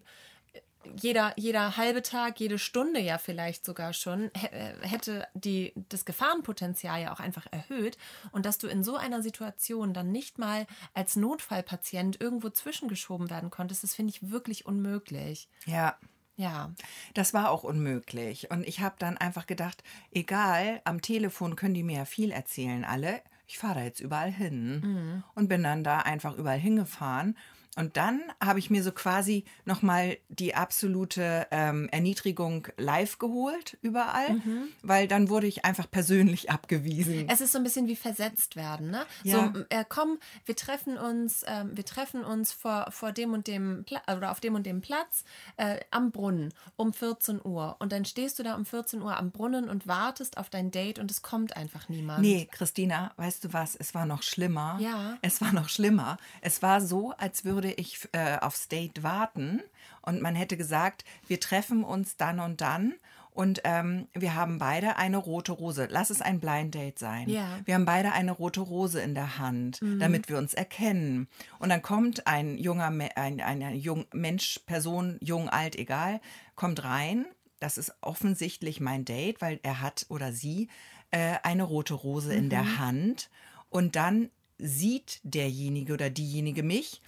[1.00, 7.02] jeder, jeder halbe Tag, jede Stunde ja vielleicht sogar schon, äh, hätte die, das Gefahrenpotenzial
[7.02, 7.98] ja auch einfach erhöht.
[8.32, 13.50] Und dass du in so einer Situation dann nicht mal als Notfallpatient irgendwo zwischengeschoben werden
[13.50, 15.50] konntest, das finde ich wirklich unmöglich.
[15.66, 15.98] Ja.
[16.36, 16.72] Ja.
[17.16, 18.50] Das war auch unmöglich.
[18.50, 22.86] Und ich habe dann einfach gedacht, egal, am Telefon können die mir ja viel erzählen,
[22.86, 23.22] alle.
[23.46, 24.80] Ich fahre da jetzt überall hin.
[24.80, 25.24] Mhm.
[25.36, 27.36] Und bin dann da einfach überall hingefahren.
[27.80, 34.34] Und dann habe ich mir so quasi nochmal die absolute ähm, Erniedrigung live geholt, überall,
[34.34, 34.68] mhm.
[34.82, 37.30] weil dann wurde ich einfach persönlich abgewiesen.
[37.30, 39.06] Es ist so ein bisschen wie versetzt werden, ne?
[39.24, 39.54] Ja.
[39.54, 43.86] So, äh, komm, wir treffen uns, äh, wir treffen uns vor, vor dem und dem
[43.86, 45.24] Pla oder auf dem und dem Platz
[45.56, 47.78] äh, am Brunnen um 14 Uhr.
[47.80, 51.00] Und dann stehst du da um 14 Uhr am Brunnen und wartest auf dein Date
[51.00, 52.20] und es kommt einfach niemand.
[52.20, 53.78] Nee, Christina, weißt du was?
[53.78, 54.78] Es war noch schlimmer.
[54.82, 55.18] Ja.
[55.22, 56.18] Es war noch schlimmer.
[56.42, 59.62] Es war so, als würde würde ich äh, aufs Date warten
[60.02, 62.94] und man hätte gesagt, wir treffen uns dann und dann
[63.32, 65.88] und ähm, wir haben beide eine rote Rose.
[65.90, 67.30] Lass es ein Blind Date sein.
[67.30, 67.60] Ja.
[67.64, 70.00] Wir haben beide eine rote Rose in der Hand, mhm.
[70.00, 71.28] damit wir uns erkennen.
[71.60, 76.20] Und dann kommt ein junger, ein, eine jung, Mensch, Person, jung, alt, egal,
[76.56, 77.26] kommt rein.
[77.60, 80.70] Das ist offensichtlich mein Date, weil er hat oder sie
[81.12, 82.38] äh, eine rote Rose mhm.
[82.38, 82.80] in der mhm.
[82.80, 83.30] Hand.
[83.70, 87.02] Und dann sieht derjenige oder diejenige mich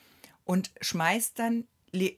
[0.45, 1.67] und schmeißt dann,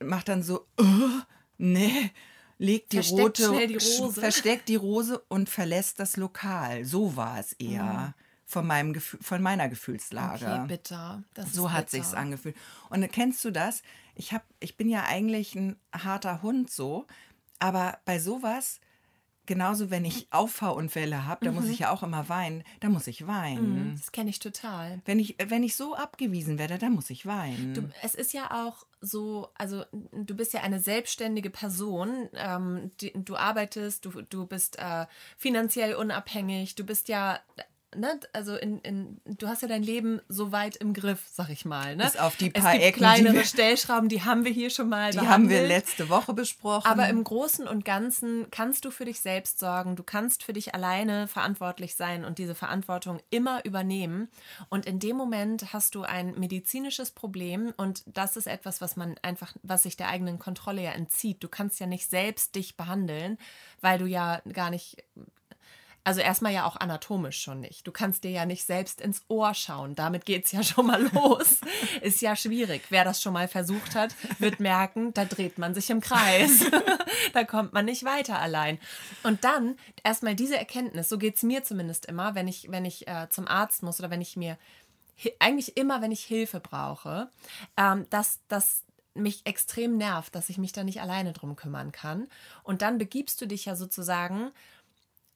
[0.01, 1.21] macht dann so, oh,
[1.57, 2.11] nee,
[2.57, 4.19] legt die versteckt rote, die Rose.
[4.19, 6.85] versteckt die Rose und verlässt das Lokal.
[6.85, 7.83] So war es eher.
[7.83, 8.13] Mhm.
[8.45, 10.45] Von, meinem Gefühl, von meiner Gefühlslage.
[10.45, 11.23] Okay, bitter.
[11.33, 12.03] Das so hat bitter.
[12.03, 12.55] sich's angefühlt.
[12.89, 13.81] Und kennst du das?
[14.15, 17.07] Ich, hab, ich bin ja eigentlich ein harter Hund so,
[17.57, 18.79] aber bei sowas
[19.45, 21.57] genauso, wenn ich Auffahrunfälle habe, da mhm.
[21.57, 23.89] muss ich ja auch immer weinen, da muss ich weinen.
[23.89, 25.01] Mhm, das kenne ich total.
[25.05, 27.73] Wenn ich, wenn ich so abgewiesen werde, dann muss ich weinen.
[27.73, 33.11] Du, es ist ja auch so, also du bist ja eine selbstständige Person, ähm, die,
[33.15, 35.05] du arbeitest, du, du bist äh,
[35.37, 37.39] finanziell unabhängig, du bist ja
[37.97, 41.65] ne, also in, in, du hast ja dein Leben so weit im Griff, sag ich
[41.65, 41.95] mal.
[41.95, 42.03] Ne?
[42.03, 44.69] Bis auf die es paar gibt Ecken, die kleinere wir- Stellschrauben, die haben wir hier
[44.69, 45.67] schon mal Die haben wir behandelt.
[45.67, 46.85] letzte Woche besprochen.
[46.89, 50.73] Aber im Großen und Ganzen kannst du für dich selbst sorgen, du kannst für dich
[50.75, 54.29] alleine verantwortlich sein und diese Verantwortung immer übernehmen.
[54.69, 59.15] Und in dem Moment hast du ein medizinisches Problem und das ist etwas, was man
[59.21, 61.43] einfach, was sich der eigenen Kontrolle ja entzieht.
[61.43, 63.37] Du kannst ja nicht selbst dich behandeln,
[63.81, 65.03] weil du ja gar nicht
[66.03, 67.87] also erstmal ja auch anatomisch schon nicht.
[67.87, 69.95] Du kannst dir ja nicht selbst ins Ohr schauen.
[69.95, 71.59] Damit geht es ja schon mal los.
[72.01, 72.83] Ist ja schwierig.
[72.89, 76.65] Wer das schon mal versucht hat, wird merken, da dreht man sich im Kreis.
[77.33, 78.79] da kommt man nicht weiter allein.
[79.23, 83.07] Und dann erstmal diese Erkenntnis, so geht es mir zumindest immer, wenn ich, wenn ich
[83.07, 84.57] äh, zum Arzt muss oder wenn ich mir,
[85.39, 87.29] eigentlich immer, wenn ich Hilfe brauche,
[87.77, 92.27] ähm, dass das mich extrem nervt, dass ich mich da nicht alleine drum kümmern kann.
[92.63, 94.51] Und dann begibst du dich ja sozusagen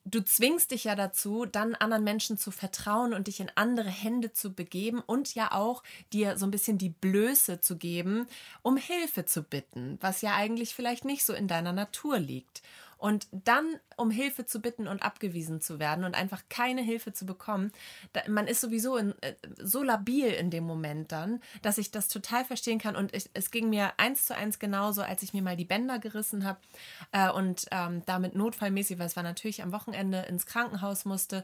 [0.09, 4.31] du zwingst dich ja dazu, dann anderen Menschen zu vertrauen und dich in andere Hände
[4.31, 8.27] zu begeben und ja auch dir so ein bisschen die Blöße zu geben,
[8.61, 12.61] um Hilfe zu bitten, was ja eigentlich vielleicht nicht so in deiner Natur liegt.
[12.97, 17.25] Und dann um Hilfe zu bitten und abgewiesen zu werden und einfach keine Hilfe zu
[17.25, 17.71] bekommen,
[18.13, 22.07] da, man ist sowieso in, äh, so labil in dem Moment dann, dass ich das
[22.07, 22.95] total verstehen kann.
[22.95, 25.99] Und ich, es ging mir eins zu eins genauso, als ich mir mal die Bänder
[25.99, 26.59] gerissen habe
[27.11, 31.43] äh, und ähm, damit notfallmäßig, weil es war natürlich am Wochenende ins Krankenhaus musste.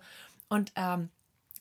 [0.50, 1.10] Und ähm,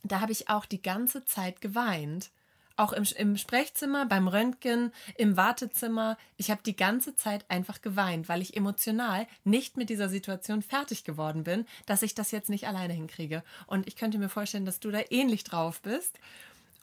[0.03, 2.31] da habe ich auch die ganze Zeit geweint.
[2.77, 6.17] Auch im, im Sprechzimmer, beim Röntgen, im Wartezimmer.
[6.37, 11.05] Ich habe die ganze Zeit einfach geweint, weil ich emotional nicht mit dieser Situation fertig
[11.05, 13.43] geworden bin, dass ich das jetzt nicht alleine hinkriege.
[13.67, 16.19] Und ich könnte mir vorstellen, dass du da ähnlich drauf bist.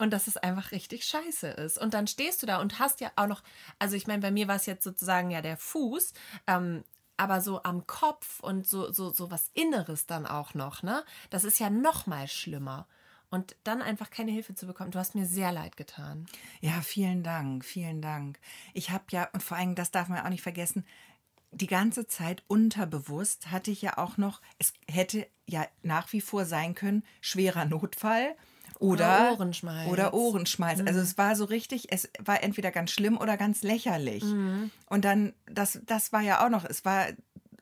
[0.01, 1.77] Und dass es einfach richtig scheiße ist.
[1.77, 3.43] Und dann stehst du da und hast ja auch noch,
[3.79, 6.13] also ich meine, bei mir war es jetzt sozusagen ja der Fuß,
[6.47, 6.85] ähm,
[7.17, 11.03] aber so am Kopf und so, so, so was Inneres dann auch noch, ne?
[11.29, 12.87] Das ist ja noch mal schlimmer.
[13.31, 14.91] Und dann einfach keine Hilfe zu bekommen.
[14.91, 16.25] Du hast mir sehr leid getan.
[16.61, 18.39] Ja, vielen Dank, vielen Dank.
[18.73, 20.83] Ich habe ja, und vor allem, das darf man auch nicht vergessen,
[21.51, 26.45] die ganze Zeit unterbewusst hatte ich ja auch noch, es hätte ja nach wie vor
[26.45, 28.35] sein können, schwerer Notfall.
[28.79, 29.85] Oder, Oder Ohrenschmalz.
[29.85, 29.91] Mhm.
[29.91, 30.79] Oder Ohrenschmalz.
[30.85, 34.23] Also es war so richtig, es war entweder ganz schlimm oder ganz lächerlich.
[34.23, 34.71] Mhm.
[34.85, 37.07] Und dann, das, das war ja auch noch, es war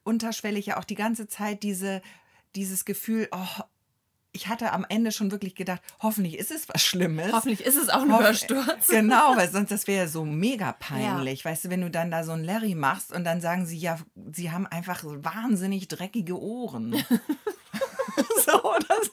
[0.03, 2.01] unterschwellig ja auch die ganze Zeit diese,
[2.55, 3.63] dieses Gefühl, oh,
[4.37, 7.31] ich hatte am Ende schon wirklich gedacht, hoffentlich ist es was Schlimmes.
[7.33, 8.87] Hoffentlich ist es auch ein Hörsturz.
[8.87, 11.43] Genau, weil sonst das wäre ja so mega peinlich.
[11.43, 13.97] Weißt du, wenn du dann da so ein Larry machst und dann sagen sie, ja,
[14.31, 16.95] sie haben einfach wahnsinnig dreckige Ohren.
[18.45, 19.11] so, das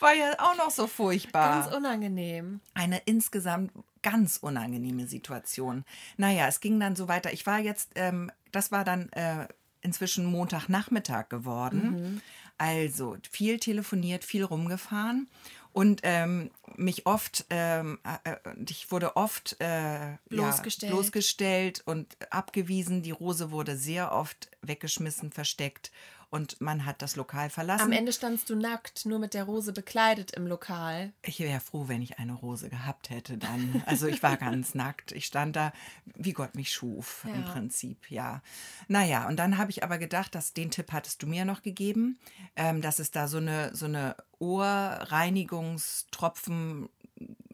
[0.00, 1.62] war ja auch noch so furchtbar.
[1.62, 2.60] Ganz unangenehm.
[2.74, 3.70] Eine insgesamt
[4.02, 5.84] ganz unangenehme Situation.
[6.16, 7.32] Naja, es ging dann so weiter.
[7.32, 9.46] Ich war jetzt, ähm, das war dann äh,
[9.82, 12.22] inzwischen Montagnachmittag geworden.
[12.58, 15.28] Also viel telefoniert, viel rumgefahren
[15.74, 18.36] und ähm, mich oft, ähm, äh, äh,
[18.68, 20.90] ich wurde oft äh, Bloßgestellt.
[20.90, 23.02] Ja, bloßgestellt und abgewiesen.
[23.02, 25.90] Die Rose wurde sehr oft weggeschmissen, versteckt
[26.34, 27.84] und man hat das Lokal verlassen.
[27.84, 31.12] Am Ende standst du nackt, nur mit der Rose bekleidet im Lokal.
[31.22, 33.84] Ich wäre froh, wenn ich eine Rose gehabt hätte dann.
[33.86, 35.12] Also ich war ganz nackt.
[35.12, 35.72] Ich stand da,
[36.16, 37.52] wie Gott mich schuf, im Ja.
[37.52, 38.42] Prinzip, ja.
[38.88, 42.18] Naja, und dann habe ich aber gedacht, dass den Tipp hattest du mir noch gegeben,
[42.56, 46.88] ähm, dass es da so eine, so eine Ohrreinigungstropfen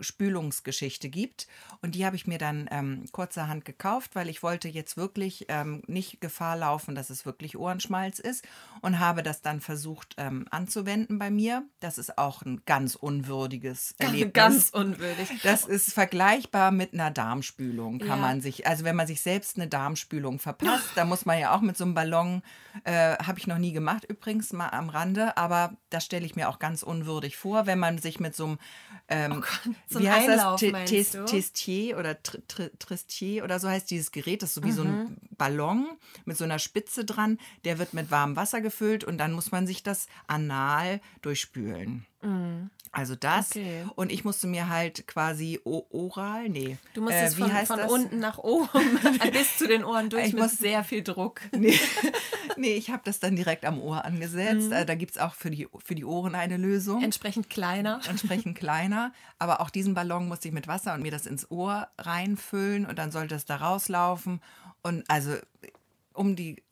[0.00, 1.46] Spülungsgeschichte gibt.
[1.82, 5.82] Und die habe ich mir dann ähm, kurzerhand gekauft, weil ich wollte jetzt wirklich ähm,
[5.86, 8.46] nicht Gefahr laufen, dass es wirklich Ohrenschmalz ist.
[8.82, 11.64] Und habe das dann versucht ähm, anzuwenden bei mir.
[11.80, 14.32] Das ist auch ein ganz unwürdiges Erlebnis.
[14.32, 15.28] Ganz unwürdig.
[15.42, 18.16] Das ist vergleichbar mit einer Darmspülung, kann Ja.
[18.16, 21.60] man sich, also wenn man sich selbst eine Darmspülung verpasst, da muss man ja auch
[21.60, 22.42] mit so einem Ballon,
[22.84, 26.48] äh, habe ich noch nie gemacht übrigens, mal am Rande, aber das stelle ich mir
[26.48, 28.58] auch ganz unwürdig vor, wenn man sich mit so einem,
[29.08, 29.44] ähm,
[29.90, 31.30] so ein wie heißt Einlauf, das?
[31.30, 34.82] Testier oder Tr- Tr- Tristier oder so heißt dieses Gerät, das ist so wie so
[34.82, 35.16] ein Mhm.
[35.36, 35.88] Ballon
[36.24, 39.66] mit so einer Spitze dran, der wird mit warmem Wasser gefüllt und dann muss man
[39.66, 42.06] sich das anal durchspülen.
[42.92, 43.54] Also das.
[43.54, 43.60] Mhm.
[43.60, 43.84] Okay.
[43.94, 46.76] Und ich musste mir halt quasi oral, nee.
[46.94, 48.68] Du musst äh, von, von unten nach oben
[49.32, 51.40] bis zu den Ohren durch Ich mit muss- sehr viel Druck.
[51.56, 51.78] Nee,
[52.56, 54.68] nee ich habe das dann direkt am Ohr angesetzt.
[54.68, 54.72] Mhm.
[54.72, 57.02] Äh, da gibt es auch für die, für die Ohren eine Lösung.
[57.02, 58.00] Entsprechend kleiner.
[58.08, 59.12] entsprechend kleiner.
[59.38, 62.98] Aber auch diesen Ballon musste ich mit Wasser und mir das ins Ohr reinfüllen und
[62.98, 64.40] dann sollte es da rauslaufen.
[64.82, 65.36] Und also
[66.12, 66.62] um die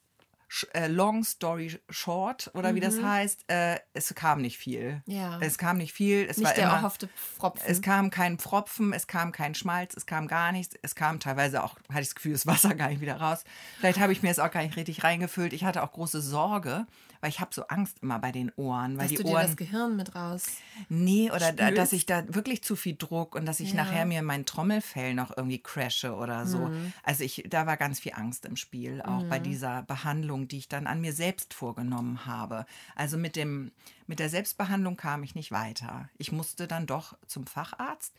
[0.89, 5.03] Long Story Short oder wie das heißt, äh, es kam nicht viel.
[5.07, 5.15] Mhm.
[5.15, 5.39] Ja.
[5.41, 6.27] Es kam nicht viel.
[6.29, 7.67] Es war Nicht der immer, erhoffte Pfropfen.
[7.67, 10.75] es kam kein Pfropfen, es kam kein Schmalz, es kam gar nichts.
[10.81, 13.45] Es kam teilweise auch, hatte ich das Gefühl, das Wasser gar nicht wieder raus.
[13.79, 15.53] Vielleicht habe ich mir es auch gar nicht richtig reingefüllt.
[15.53, 16.87] Ich hatte auch große Sorge,
[17.21, 19.47] weil ich habe so Angst immer bei den Ohren, weil Dass die du dir Ohren
[19.47, 20.47] das Gehirn mit raus.
[20.89, 23.77] Nee, oder da, dass ich da wirklich zu viel Druck und dass ich Ja.
[23.85, 26.67] nachher mir mein Trommelfell noch irgendwie crashe oder so.
[26.67, 26.93] Mhm.
[27.03, 30.69] Also ich, da war ganz viel Angst im Spiel, auch bei dieser Behandlung, die ich
[30.69, 32.67] dann an mir selbst vorgenommen habe.
[32.95, 33.73] Also mit dem,
[34.07, 36.09] mit der Selbstbehandlung kam ich nicht weiter.
[36.17, 38.15] Ich musste dann doch zum Facharzt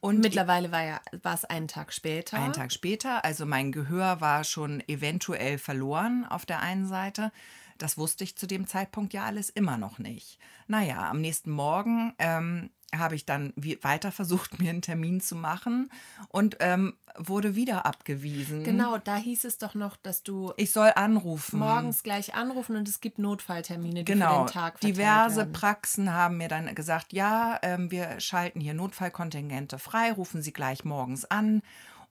[0.00, 2.38] und Mittlerweile war ja, war es einen Tag später.
[2.38, 7.32] einen Tag später, also mein Gehör war schon eventuell verloren auf der einen Seite.
[7.82, 10.38] Das wusste ich zu dem Zeitpunkt ja alles immer noch nicht.
[10.68, 15.90] Naja, am nächsten Morgen ähm, habe ich dann weiter versucht, mir einen Termin zu machen
[16.28, 18.62] und ähm, wurde wieder abgewiesen.
[18.62, 21.58] Genau, da hieß es doch noch, dass du Ich soll anrufen.
[21.58, 25.52] morgens gleich anrufen und es gibt Notfalltermine, die für Genau, den Tag diverse werden.
[25.52, 30.84] Praxen haben mir dann gesagt, ja, ähm, wir schalten hier Notfallkontingente frei, rufen Sie gleich
[30.84, 31.62] morgens an.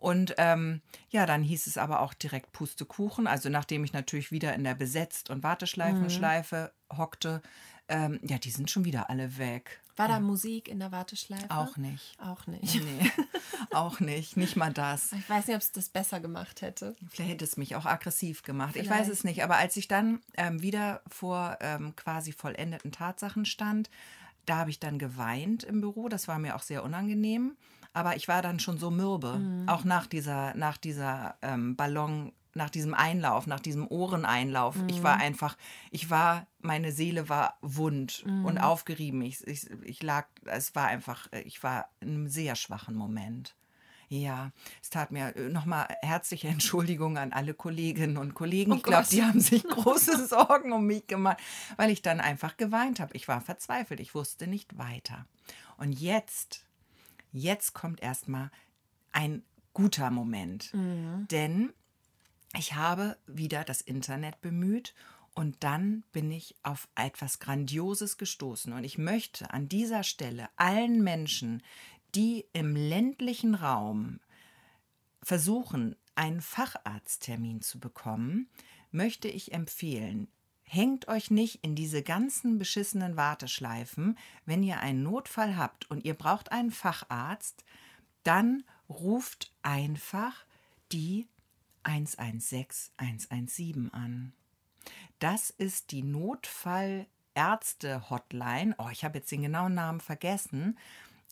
[0.01, 3.27] Und ähm, ja, dann hieß es aber auch direkt Pustekuchen.
[3.27, 7.43] Also nachdem ich natürlich wieder in der Besetzt- und Warteschleifenschleife hockte,
[7.87, 9.79] ähm, ja, die sind schon wieder alle weg.
[9.97, 11.51] War da Musik in der Warteschleife?
[11.51, 12.17] Auch nicht.
[12.19, 12.83] Auch nicht.
[12.83, 13.11] Nee,
[13.71, 14.37] auch nicht.
[14.37, 15.11] Nicht mal das.
[15.11, 16.95] Ich weiß nicht, ob es das besser gemacht hätte.
[17.11, 18.75] Vielleicht hätte es mich auch aggressiv gemacht.
[18.75, 19.01] Ich Vielleicht.
[19.01, 19.43] weiß es nicht.
[19.43, 23.91] Aber als ich dann ähm, wieder vor ähm, quasi vollendeten Tatsachen stand,
[24.47, 26.09] da habe ich dann geweint im Büro.
[26.09, 27.55] Das war mir auch sehr unangenehm.
[27.93, 29.39] Aber ich war dann schon so mürbe.
[29.67, 34.75] Auch nach dieser, nach dieser ähm, Ballon, nach diesem Einlauf, nach diesem Ohreneinlauf.
[34.87, 35.57] Ich war einfach,
[35.89, 39.21] ich war, meine Seele war wund und aufgerieben.
[39.21, 43.55] Ich, ich, ich lag, es war einfach, ich war in einem sehr schwachen Moment.
[44.09, 44.51] Ja,
[44.81, 48.73] es tat mir nochmal herzliche Entschuldigung an alle Kolleginnen und Kollegen.
[48.73, 51.37] Oh ich glaube, die haben sich große Sorgen um mich gemacht,
[51.77, 53.15] weil ich dann einfach geweint habe.
[53.15, 55.25] Ich war verzweifelt, ich wusste nicht weiter.
[55.77, 56.65] Und jetzt,
[57.31, 58.51] jetzt kommt erstmal
[59.11, 60.71] ein guter Moment.
[61.31, 61.73] Denn
[62.57, 64.93] ich habe wieder das Internet bemüht
[65.33, 68.73] und dann bin ich auf etwas Grandioses gestoßen.
[68.73, 71.63] Und ich möchte an dieser Stelle allen Menschen,
[72.15, 74.19] die im ländlichen Raum
[75.23, 78.49] versuchen, einen Facharzttermin zu bekommen,
[78.91, 80.27] möchte ich empfehlen,
[80.73, 84.17] hängt euch nicht in diese ganzen beschissenen Warteschleifen.
[84.45, 87.65] Wenn ihr einen Notfall habt und ihr braucht einen Facharzt,
[88.23, 90.45] dann ruft einfach
[90.93, 91.27] die
[91.83, 94.31] 116 117 an.
[95.19, 98.73] Das ist die Notfallärzte-Hotline.
[98.77, 100.77] Oh, ich habe jetzt den genauen Namen vergessen.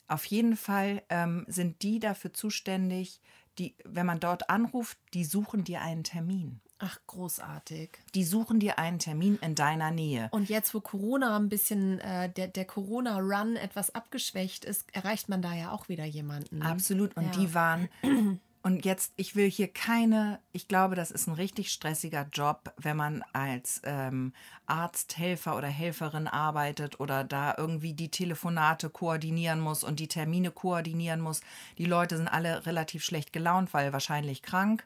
[0.09, 3.21] Auf jeden Fall ähm, sind die dafür zuständig,
[3.57, 6.59] die, wenn man dort anruft, die suchen dir einen Termin.
[6.79, 7.89] Ach, großartig.
[8.15, 10.29] Die suchen dir einen Termin in deiner Nähe.
[10.31, 15.41] Und jetzt, wo Corona ein bisschen, äh, der, der Corona-Run etwas abgeschwächt ist, erreicht man
[15.41, 16.61] da ja auch wieder jemanden.
[16.61, 17.15] Absolut.
[17.17, 17.31] Und Ja.
[17.31, 17.89] die waren.
[18.61, 22.97] Und jetzt, ich will hier keine, ich glaube, das ist ein richtig stressiger Job, wenn
[22.97, 24.33] man als ähm,
[24.65, 30.51] Arzt, Helfer oder Helferin arbeitet oder da irgendwie die Telefonate koordinieren muss und die Termine
[30.51, 31.39] koordinieren muss.
[31.77, 34.85] Die Leute sind alle relativ schlecht gelaunt, weil wahrscheinlich krank.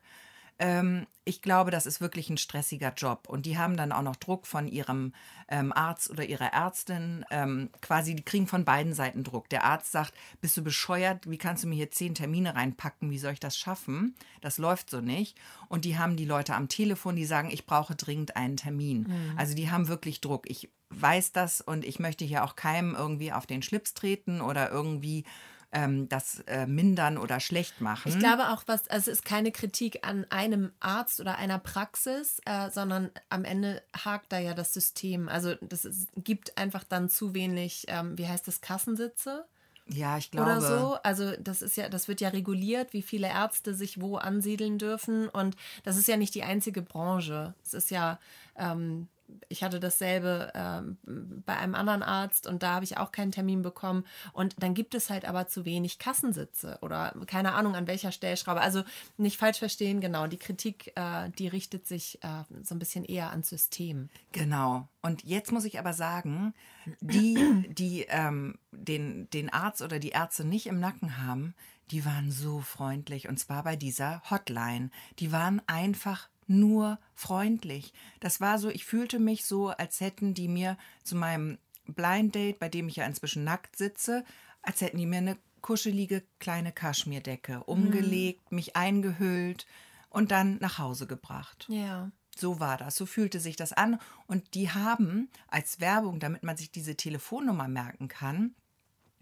[0.63, 3.28] Ähm, ich glaube, das ist wirklich ein stressiger Job.
[3.28, 5.13] Und die haben dann auch noch Druck von ihrem
[5.49, 7.26] ähm, Arzt oder ihrer Ärztin.
[7.32, 9.49] Ähm, quasi, die kriegen von beiden Seiten Druck.
[9.49, 11.30] Der Arzt sagt, bist du bescheuert?
[11.30, 13.12] Wie kannst du mir hier zehn Termine reinpacken?
[13.12, 14.15] Wie soll ich das schaffen?
[14.39, 15.38] Das läuft so nicht.
[15.67, 19.06] Und die haben die Leute am Telefon, die sagen, ich brauche dringend einen Termin.
[19.36, 20.49] Also die haben wirklich Druck.
[20.49, 24.71] Ich weiß das und ich möchte hier auch keinem irgendwie auf den Schlips treten oder
[24.71, 25.26] irgendwie
[25.73, 28.09] ähm, das äh, mindern oder schlecht machen.
[28.09, 32.39] Ich glaube auch, was, also es ist keine Kritik an einem Arzt oder einer Praxis,
[32.45, 35.27] äh, sondern am Ende hakt da ja das System.
[35.27, 39.45] Also das ist, gibt einfach dann zu wenig, ähm, wie heißt das, Kassensitze
[39.88, 40.51] ja, ich glaube.
[40.51, 40.97] oder so.
[41.03, 45.27] Also das ist ja, das wird ja reguliert, wie viele Ärzte sich wo ansiedeln dürfen.
[45.27, 47.53] Und das ist ja nicht die einzige Branche.
[47.63, 48.19] Es ist ja,
[48.55, 49.07] ähm,
[49.49, 50.97] ich hatte dasselbe ähm,
[51.45, 54.05] bei einem anderen Arzt und da habe ich auch keinen Termin bekommen.
[54.31, 58.61] Und dann gibt es halt aber zu wenig Kassensitze oder keine Ahnung an welcher Stellschraube.
[58.61, 58.83] Also
[59.17, 60.27] nicht falsch verstehen, genau.
[60.27, 64.09] Die Kritik, äh, die richtet sich äh, so ein bisschen eher ans System.
[64.31, 64.87] Genau.
[65.01, 66.53] Und jetzt muss ich aber sagen,
[67.01, 71.53] die, die ähm, den, den Arzt oder die Ärzte nicht im Nacken haben,
[71.91, 73.27] die waren so freundlich.
[73.27, 74.89] Und zwar bei dieser Hotline.
[75.19, 77.93] Die waren einfach nur freundlich.
[78.19, 82.60] Das war so, ich fühlte mich so, als hätten die mir zu meinem Blind Date,
[82.60, 84.23] bei dem ich ja inzwischen nackt sitze,
[84.62, 89.65] als hätten die mir eine kuschelige kleine Kaschmirdecke umgelegt, mich eingehüllt
[90.10, 91.65] und dann nach Hause gebracht.
[91.69, 92.12] Ja.
[92.36, 93.99] So war das, so fühlte sich das an.
[94.27, 98.56] Und die haben als Werbung, damit man sich diese Telefonnummer merken kann,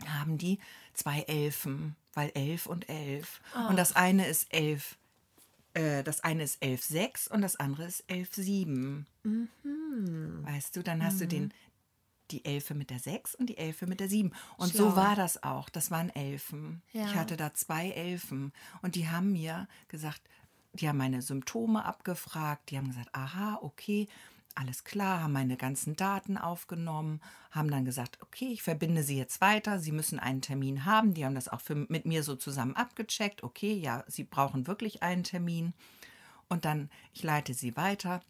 [0.08, 0.60] haben die
[0.94, 3.42] zwei Elfen, weil elf und elf.
[3.70, 4.98] Und das eine ist elf
[5.74, 9.06] äh, das eine ist 11,6 und das andere ist 11,7.
[9.24, 9.48] Mhm.
[10.44, 11.54] Weißt du, dann hast du den,
[12.32, 14.32] die Elfe mit der 6 und die Elfe mit der 7.
[14.58, 14.90] Und Schlau.
[14.90, 15.70] so war das auch.
[15.70, 16.82] Das waren Elfen.
[16.92, 17.06] Ja.
[17.06, 18.54] Ich hatte da zwei Elfen.
[18.82, 20.22] Und die haben mir gesagt,
[20.74, 22.70] die haben meine Symptome abgefragt.
[22.70, 24.08] Die haben gesagt, aha, okay,
[24.56, 29.42] alles klar, haben meine ganzen Daten aufgenommen, haben dann gesagt, okay, ich verbinde Sie jetzt
[29.42, 29.80] weiter.
[29.80, 31.14] Sie müssen einen Termin haben.
[31.14, 33.44] Die haben das auch für, mit mir so zusammen abgecheckt.
[33.44, 35.74] Okay, ja, Sie brauchen wirklich einen Termin.
[36.50, 38.22] Und dann, ich leite Sie weiter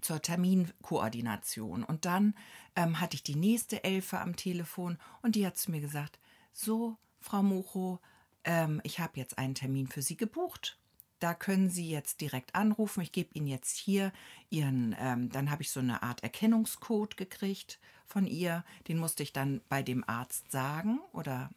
[0.00, 1.84] zur Terminkoordination.
[1.84, 2.34] Und dann
[2.76, 6.18] ähm, hatte ich die nächste Elfe am Telefon und die hat zu mir gesagt,
[6.52, 8.00] so, Frau Mocho,
[8.44, 10.78] ähm, ich habe jetzt einen Termin für Sie gebucht.
[11.20, 13.00] Da können Sie jetzt direkt anrufen.
[13.02, 14.12] Ich gebe Ihnen jetzt hier
[14.50, 18.64] Ihren, ähm, dann habe ich so eine Art Erkennungscode gekriegt von ihr.
[18.88, 21.50] Den musste ich dann bei dem Arzt sagen oder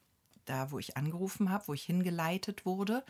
[0.45, 3.03] da, wo ich angerufen habe, wo ich hingeleitet wurde.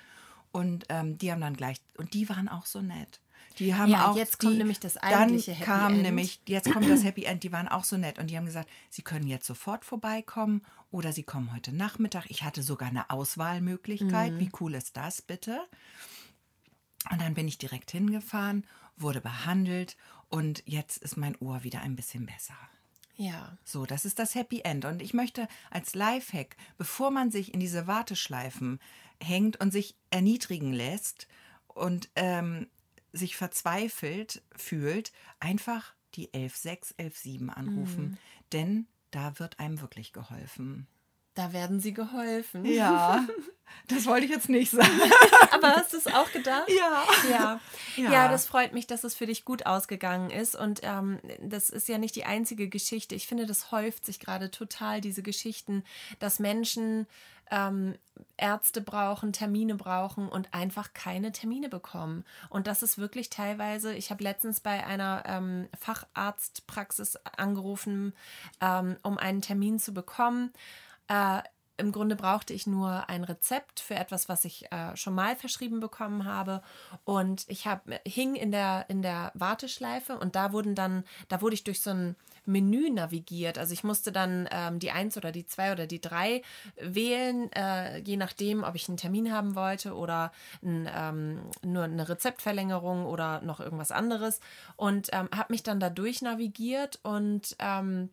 [0.52, 3.22] Und ähm, die haben dann gleich, und die waren auch so nett.
[3.58, 6.02] Die haben Ja, auch, jetzt kommt die, nämlich das eigentliche Dann Happy kam End.
[6.04, 8.20] nämlich, jetzt kommt das Happy End, die waren auch so nett.
[8.20, 10.62] Und die haben gesagt, sie können jetzt sofort vorbeikommen
[10.92, 12.26] oder sie kommen heute Nachmittag.
[12.30, 14.40] Ich hatte sogar eine Auswahlmöglichkeit.
[14.40, 15.62] Wie cool ist das bitte?
[17.10, 19.98] Und dann bin ich direkt hingefahren, wurde behandelt
[20.30, 22.56] und jetzt ist mein Ohr wieder ein bisschen besser.
[23.16, 23.58] Ja.
[23.64, 24.86] So, das ist das Happy End.
[24.86, 28.80] Und ich möchte als Lifehack, bevor man sich in diese Warteschleifen
[29.22, 31.28] hängt und sich erniedrigen lässt
[31.68, 32.68] und ähm,
[33.14, 38.18] sich verzweifelt fühlt, einfach die 116, 117 anrufen.
[38.54, 40.88] Denn da wird einem wirklich geholfen.
[41.34, 42.66] Da werden sie geholfen.
[42.66, 43.26] Ja,
[43.88, 45.02] das wollte ich jetzt nicht sagen.
[45.52, 46.68] Aber hast du es auch gedacht?
[46.68, 47.04] Ja.
[47.30, 47.60] Ja.
[47.96, 48.12] Ja.
[48.12, 50.56] ja, das freut mich, dass es für dich gut ausgegangen ist.
[50.56, 53.16] Und ähm, das ist ja nicht die einzige Geschichte.
[53.16, 55.84] Ich finde, das häuft sich gerade total, diese Geschichten,
[56.20, 57.08] dass Menschen
[57.52, 57.96] ähm,
[58.38, 62.24] Ärzte brauchen, Termine brauchen und einfach keine Termine bekommen.
[62.50, 68.14] Und das ist wirklich teilweise, ich habe letztens bei einer ähm, Facharztpraxis angerufen,
[68.62, 70.54] ähm, um einen Termin zu bekommen.
[71.12, 71.42] Äh,
[71.78, 75.80] im Grunde brauchte ich nur ein Rezept für etwas, was ich äh, schon mal verschrieben
[75.80, 76.62] bekommen habe.
[77.06, 81.56] Und ich hab, hing in der, in der Warteschleife und da wurden dann, da wurde
[81.56, 83.58] ich durch so ein Menü navigiert.
[83.58, 86.44] Also ich musste dann ähm, die 1 oder die 2 oder die 3
[86.80, 90.32] wählen, äh, je nachdem, ob ich einen Termin haben wollte oder
[90.64, 94.40] ein, ähm, nur eine Rezeptverlängerung oder noch irgendwas anderes.
[94.76, 98.10] Und ähm, habe mich dann da durch navigiert und ähm,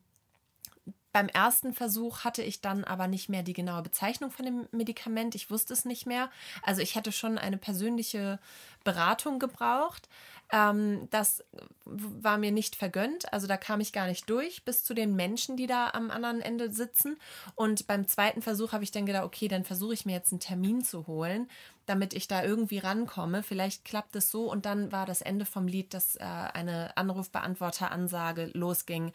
[1.12, 5.34] beim ersten Versuch hatte ich dann aber nicht mehr die genaue Bezeichnung von dem Medikament.
[5.34, 6.30] Ich wusste es nicht mehr.
[6.62, 8.38] Also ich hätte schon eine persönliche
[8.84, 10.08] Beratung gebraucht.
[10.50, 11.44] Ähm, das
[11.84, 13.32] war mir nicht vergönnt.
[13.32, 16.40] Also da kam ich gar nicht durch bis zu den Menschen, die da am anderen
[16.40, 17.18] Ende sitzen.
[17.54, 20.40] Und beim zweiten Versuch habe ich dann gedacht, okay, dann versuche ich mir jetzt einen
[20.40, 21.50] Termin zu holen,
[21.86, 23.42] damit ich da irgendwie rankomme.
[23.42, 24.50] Vielleicht klappt es so.
[24.50, 29.12] Und dann war das Ende vom Lied, dass äh, eine Anrufbeantworter-Ansage losging.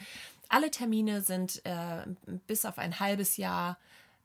[0.54, 2.06] Alle Termine sind äh,
[2.46, 3.80] bis auf ein halbes Jahr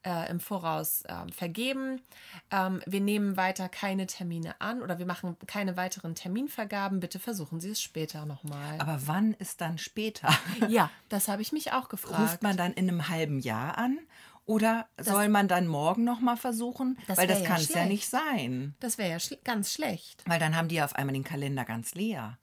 [0.04, 2.02] äh, im Voraus ähm, vergeben.
[2.50, 7.00] Ähm, wir nehmen weiter keine Termine an oder wir machen keine weiteren Terminvergaben.
[7.00, 8.78] Bitte versuchen Sie es später nochmal.
[8.78, 10.28] Aber wann ist dann später?
[10.68, 12.20] Ja, das habe ich mich auch gefragt.
[12.20, 13.98] Ruft man dann in einem halben Jahr an?
[14.44, 16.98] Oder soll man dann morgen noch mal versuchen?
[17.06, 18.74] Das Weil das ja kann es ja nicht sein.
[18.80, 20.24] das wäre ja schl ganz schlecht.
[20.26, 22.38] Weil dann haben die ja auf einmal den Kalender ganz leer.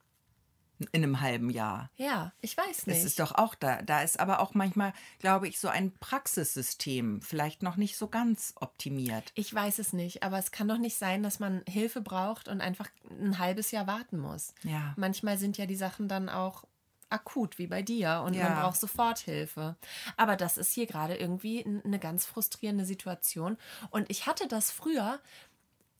[0.91, 1.89] In einem halben Jahr.
[1.95, 3.03] Ja, ich weiß Das nicht.
[3.03, 3.81] ist doch auch da.
[3.81, 8.53] Da ist aber auch manchmal, glaube ich, so ein Praxissystem vielleicht noch nicht so ganz
[8.57, 9.31] optimiert.
[9.35, 12.59] ich weiß es nicht, aber es kann doch nicht sein, dass man Hilfe braucht und
[12.61, 14.53] einfach ein halbes Jahr warten muss.
[14.63, 14.93] Ja.
[14.97, 16.65] Manchmal sind ja die Sachen dann auch
[17.09, 18.49] akut, wie bei dir, und Ja.
[18.49, 19.77] man braucht sofort Hilfe.
[20.17, 23.57] Aber das ist hier gerade irgendwie eine ganz frustrierende Situation.
[23.91, 25.19] Und ich hatte das früher,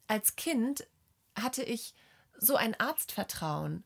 [0.07, 0.85] als Kind
[1.39, 1.93] hatte ich
[2.38, 3.83] so ein Arztvertrauen.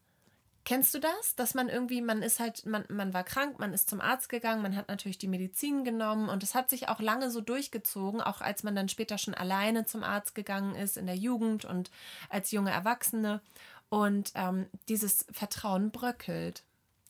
[0.69, 1.36] Kennst du das?
[1.36, 4.62] Dass man irgendwie, man ist halt, man, man war krank, man ist zum Arzt gegangen,
[4.62, 8.39] man hat natürlich die Medizin genommen und es hat sich auch lange so durchgezogen, auch
[8.39, 11.89] als man dann später schon alleine zum Arzt gegangen ist in der Jugend und
[12.29, 13.41] als junge Erwachsene.
[13.89, 16.63] Und ähm, dieses Vertrauen bröckelt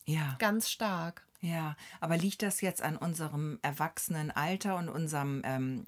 [0.06, 0.36] Ja.
[0.38, 1.26] ganz stark.
[1.42, 5.84] Ja, aber liegt das jetzt an unserem erwachsenen Alter und unserem ähm,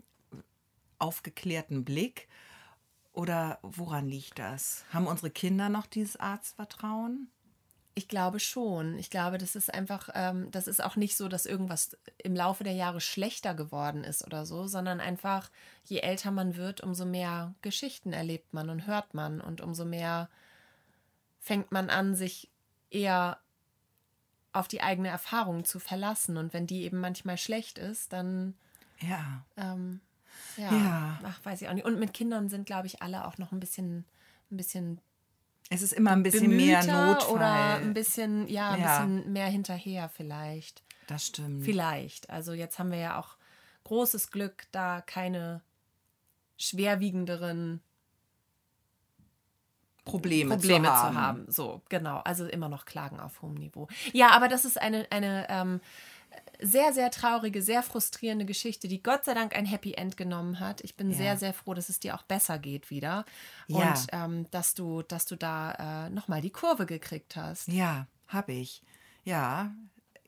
[0.98, 2.28] aufgeklärten Blick?
[3.14, 4.84] Oder woran liegt das?
[4.92, 7.30] Haben unsere Kinder noch dieses Arztvertrauen?
[7.94, 8.98] Ich glaube schon.
[8.98, 12.64] Ich glaube, das ist einfach, ähm, das ist auch nicht so, dass irgendwas im Laufe
[12.64, 15.50] der Jahre schlechter geworden ist oder so, sondern einfach,
[15.84, 20.30] je älter man wird, umso mehr Geschichten erlebt man und hört man und umso mehr
[21.38, 22.48] fängt man an, sich
[22.90, 23.38] eher
[24.52, 26.36] auf die eigene Erfahrung zu verlassen.
[26.36, 28.54] Und wenn die eben manchmal schlecht ist, dann
[29.00, 29.44] Ja.
[29.56, 30.00] ähm,
[30.56, 31.20] ja, Ja.
[31.24, 31.84] Ach, weiß ich auch nicht.
[31.86, 34.04] Und mit Kindern sind, glaube ich, alle auch noch ein bisschen,
[34.50, 35.00] ein bisschen
[35.70, 37.30] Es ist immer ein bisschen mehr Notfall.
[37.34, 38.98] oder ein bisschen, ja, ein Ja.
[39.04, 40.82] bisschen mehr hinterher vielleicht.
[41.06, 41.64] das stimmt.
[41.64, 42.28] Vielleicht.
[42.30, 43.36] Also jetzt haben wir ja auch
[43.84, 45.62] großes Glück, da keine
[46.58, 47.80] schwerwiegenderen
[50.04, 51.16] Probleme, Probleme zu zu haben.
[51.20, 51.44] haben.
[51.50, 52.18] So, genau.
[52.24, 53.88] Also immer noch Klagen auf hohem Niveau.
[54.12, 55.80] Ja, aber das ist eine, eine ähm,
[56.62, 60.80] sehr, sehr traurige, sehr frustrierende Geschichte, die Gott sei Dank ein Happy End genommen hat.
[60.82, 61.16] Ich bin Ja.
[61.16, 63.24] sehr, sehr froh, dass es dir auch besser geht wieder.
[63.66, 63.90] Ja.
[63.92, 67.68] Und ähm, dass du, dass du da äh, nochmal die Kurve gekriegt hast.
[67.68, 68.82] Ja, habe ich.
[69.24, 69.74] Ja,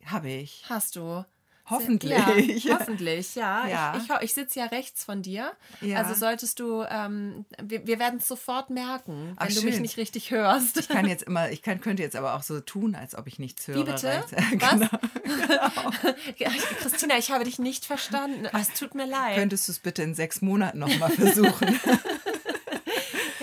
[0.04, 0.64] habe ich.
[0.68, 1.24] Hast du.
[1.70, 2.14] Hoffentlich.
[2.64, 3.66] Ja, hoffentlich, ja.
[3.66, 3.96] Ja.
[3.96, 5.52] Ich, ich, ich sitze ja rechts von dir.
[5.80, 5.98] Ja.
[5.98, 9.82] Also solltest du, ähm, wir, wir werden es sofort merken, wenn Ach, du mich schön.
[9.82, 10.76] nicht richtig hörst.
[10.78, 13.38] Ich kann jetzt immer, ich kann, könnte jetzt aber auch so tun, als ob ich
[13.38, 13.76] nichts höre.
[13.76, 14.24] Wie bitte?
[14.52, 14.88] Genau.
[16.36, 16.50] Ja,
[16.80, 18.46] Christina, ich habe dich nicht verstanden.
[18.52, 19.36] Es tut mir leid.
[19.36, 21.78] Könntest du es bitte in sechs Monaten nochmal versuchen?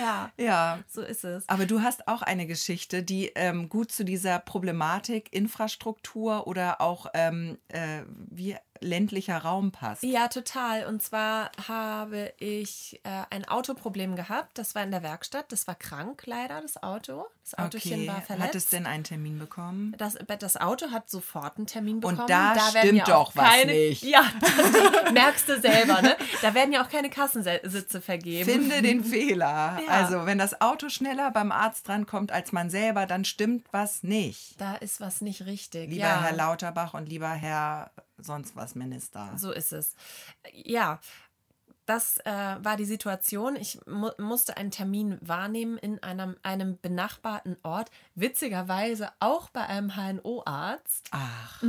[0.01, 0.79] Ja, ja.
[0.87, 1.47] so ist es.
[1.47, 7.07] Aber du hast auch eine Geschichte, die ähm, gut zu dieser Problematik Infrastruktur oder auch
[7.13, 10.03] ähm, äh, wie ländlicher Raum passt.
[10.03, 10.85] Ja, total.
[10.85, 14.57] Und zwar habe ich äh, ein Autoproblem gehabt.
[14.57, 15.51] Das war in der Werkstatt.
[15.51, 17.25] Das war krank, leider, das Auto.
[17.43, 18.47] Das Autochen war verletzt.
[18.47, 19.95] Hat es denn einen Termin bekommen?
[19.97, 22.23] Das, das Auto hat sofort einen Termin bekommen.
[22.27, 24.03] da werden stimmt doch was keine, nicht.
[24.03, 24.23] Ja,
[25.13, 26.15] merkst du selber, ne?
[26.41, 28.49] Da werden ja auch keine Kassensitze vergeben.
[28.49, 29.51] Finde den Fehler.
[29.81, 29.87] Ja.
[29.87, 34.59] Also, wenn das Auto schneller beim Arzt drankommt als man selber, dann stimmt was nicht.
[34.59, 35.89] da ist was nicht richtig.
[35.89, 36.21] Lieber ja.
[36.21, 37.91] Herr Lauterbach und lieber Herr
[38.23, 39.31] sonst was Minister.
[39.37, 39.95] So ist es.
[40.53, 40.99] Ja,
[41.85, 43.55] das äh, war die Situation.
[43.55, 47.91] Ich mu musste einen Termin wahrnehmen in einem, einem benachbarten Ort.
[48.15, 51.09] Witzigerweise auch bei einem HNO-Arzt.
[51.11, 51.61] Ach,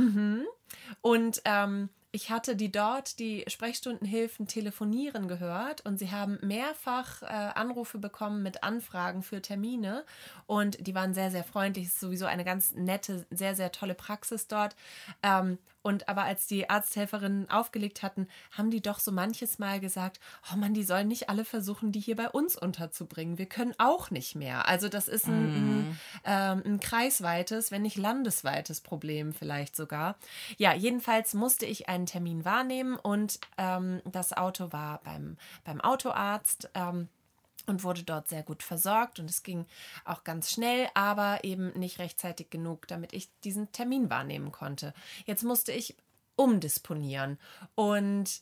[1.01, 7.25] Und ähm, ich hatte die dort, die Sprechstundenhilfen telefonieren gehört und sie haben mehrfach äh,
[7.25, 10.05] Anrufe bekommen mit Anfragen für Termine
[10.45, 11.87] und die waren sehr, sehr freundlich.
[11.87, 14.75] Es ist sowieso eine ganz nette, sehr, sehr tolle Praxis dort.
[15.23, 20.19] Ähm, und aber als die Arzthelferinnen aufgelegt hatten, haben die doch so manches Mal gesagt,
[20.51, 23.37] oh Mann, die sollen nicht alle versuchen, die hier bei uns unterzubringen.
[23.37, 24.67] Wir können auch nicht mehr.
[24.67, 30.15] Also das ist ein, ein, ähm, ein kreisweites, wenn nicht landesweites Problem vielleicht sogar.
[30.57, 36.69] Ja, jedenfalls musste ich einen Termin wahrnehmen und ähm, das Auto war beim, beim Autoarzt.
[36.73, 37.09] Ähm,
[37.65, 39.65] und wurde dort sehr gut versorgt und es ging
[40.05, 44.93] auch ganz schnell, aber eben nicht rechtzeitig genug, damit ich diesen Termin wahrnehmen konnte.
[45.25, 45.95] Jetzt musste ich
[46.35, 47.37] umdisponieren
[47.75, 48.41] und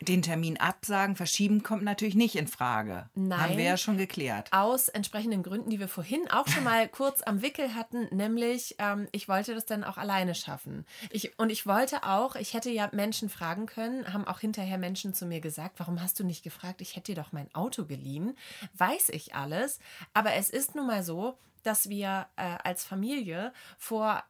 [0.00, 3.08] den Termin absagen, verschieben kommt natürlich nicht in Frage.
[3.14, 3.40] Nein.
[3.40, 4.52] Haben wir ja schon geklärt.
[4.52, 9.08] aus entsprechenden Gründen, die wir vorhin auch schon mal kurz am Wickel hatten, nämlich ähm,
[9.12, 10.86] ich wollte das dann auch alleine schaffen.
[11.10, 15.12] Ich, und ich wollte auch, ich hätte ja Menschen fragen können, haben auch hinterher Menschen
[15.12, 18.36] zu mir gesagt, warum hast du nicht gefragt, ich hätte dir doch mein Auto geliehen.
[18.74, 19.80] Weiß ich alles,
[20.14, 24.22] aber es ist nun mal so, dass wir äh, als Familie vor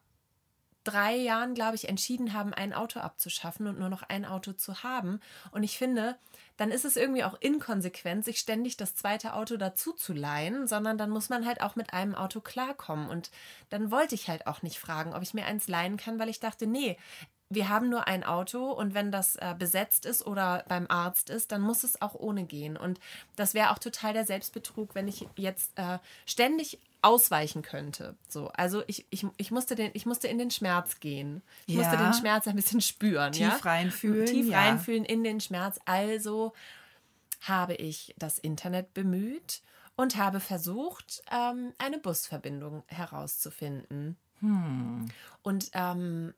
[0.83, 4.83] drei Jahren, glaube ich, entschieden haben, ein Auto abzuschaffen und nur noch ein Auto zu
[4.83, 5.19] haben.
[5.51, 6.17] Und ich finde,
[6.57, 10.97] dann ist es irgendwie auch inkonsequent, sich ständig das zweite Auto dazu zu leihen, sondern
[10.97, 13.09] dann muss man halt auch mit einem Auto klarkommen.
[13.09, 13.31] Und
[13.69, 16.39] dann wollte ich halt auch nicht fragen, ob ich mir eins leihen kann, weil ich
[16.39, 16.97] dachte, nee,
[17.51, 21.51] wir haben nur ein Auto und wenn das äh, besetzt ist oder beim Arzt ist,
[21.51, 22.77] dann muss es auch ohne gehen.
[22.77, 22.99] Und
[23.35, 28.15] das wäre auch total der Selbstbetrug, wenn ich jetzt äh, ständig ausweichen könnte.
[28.29, 31.41] So, also ich, ich, ich, musste den, ich musste in den Schmerz gehen.
[31.65, 32.03] Ich musste Ja.
[32.03, 33.33] den Schmerz ein bisschen spüren.
[33.33, 33.55] Tief ja?
[33.57, 34.59] reinfühlen, Tief ja.
[34.59, 35.77] reinfühlen in den Schmerz.
[35.85, 36.53] Also
[37.41, 39.61] habe ich das Internet bemüht
[39.97, 44.17] und habe versucht, ähm, eine Busverbindung herauszufinden.
[45.43, 46.33] Und ähm,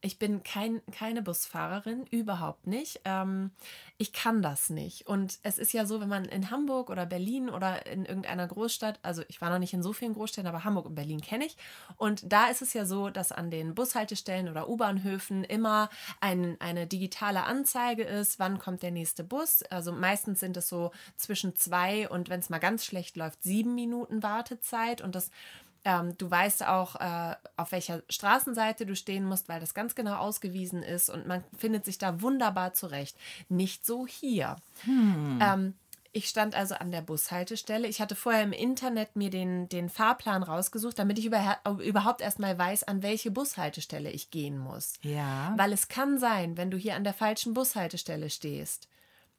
[0.00, 3.00] ich bin kein, keine Busfahrerin, überhaupt nicht.
[3.04, 3.50] Ähm,
[3.96, 5.08] ich kann das nicht.
[5.08, 9.00] Und es ist ja so, wenn man in Hamburg oder Berlin oder in irgendeiner Großstadt,
[9.02, 11.56] also ich war noch nicht in so vielen Großstädten, aber Hamburg und Berlin kenne ich.
[11.96, 15.90] Und da ist es ja so, dass an den Bushaltestellen oder U-Bahnhöfen immer
[16.20, 19.64] ein, eine digitale Anzeige ist, wann kommt der nächste Bus.
[19.64, 23.74] Also meistens sind es so zwischen zwei und wenn es mal ganz schlecht läuft, sieben
[23.74, 25.00] Minuten Wartezeit.
[25.00, 25.32] Und das
[25.84, 30.16] ähm, du weißt auch, äh, auf welcher Straßenseite du stehen musst, weil das ganz genau
[30.16, 33.16] ausgewiesen ist und man findet sich da wunderbar zurecht.
[33.48, 34.56] Nicht so hier.
[35.40, 35.74] Ähm,
[36.12, 37.86] ich stand also an der Bushaltestelle.
[37.86, 42.58] Ich hatte vorher im Internet mir den, den Fahrplan rausgesucht, damit ich über, überhaupt erstmal
[42.58, 44.94] weiß, an welche Bushaltestelle ich gehen muss.
[45.02, 45.52] Ja.
[45.56, 48.88] Weil es kann sein, wenn du hier an der falschen Bushaltestelle stehst,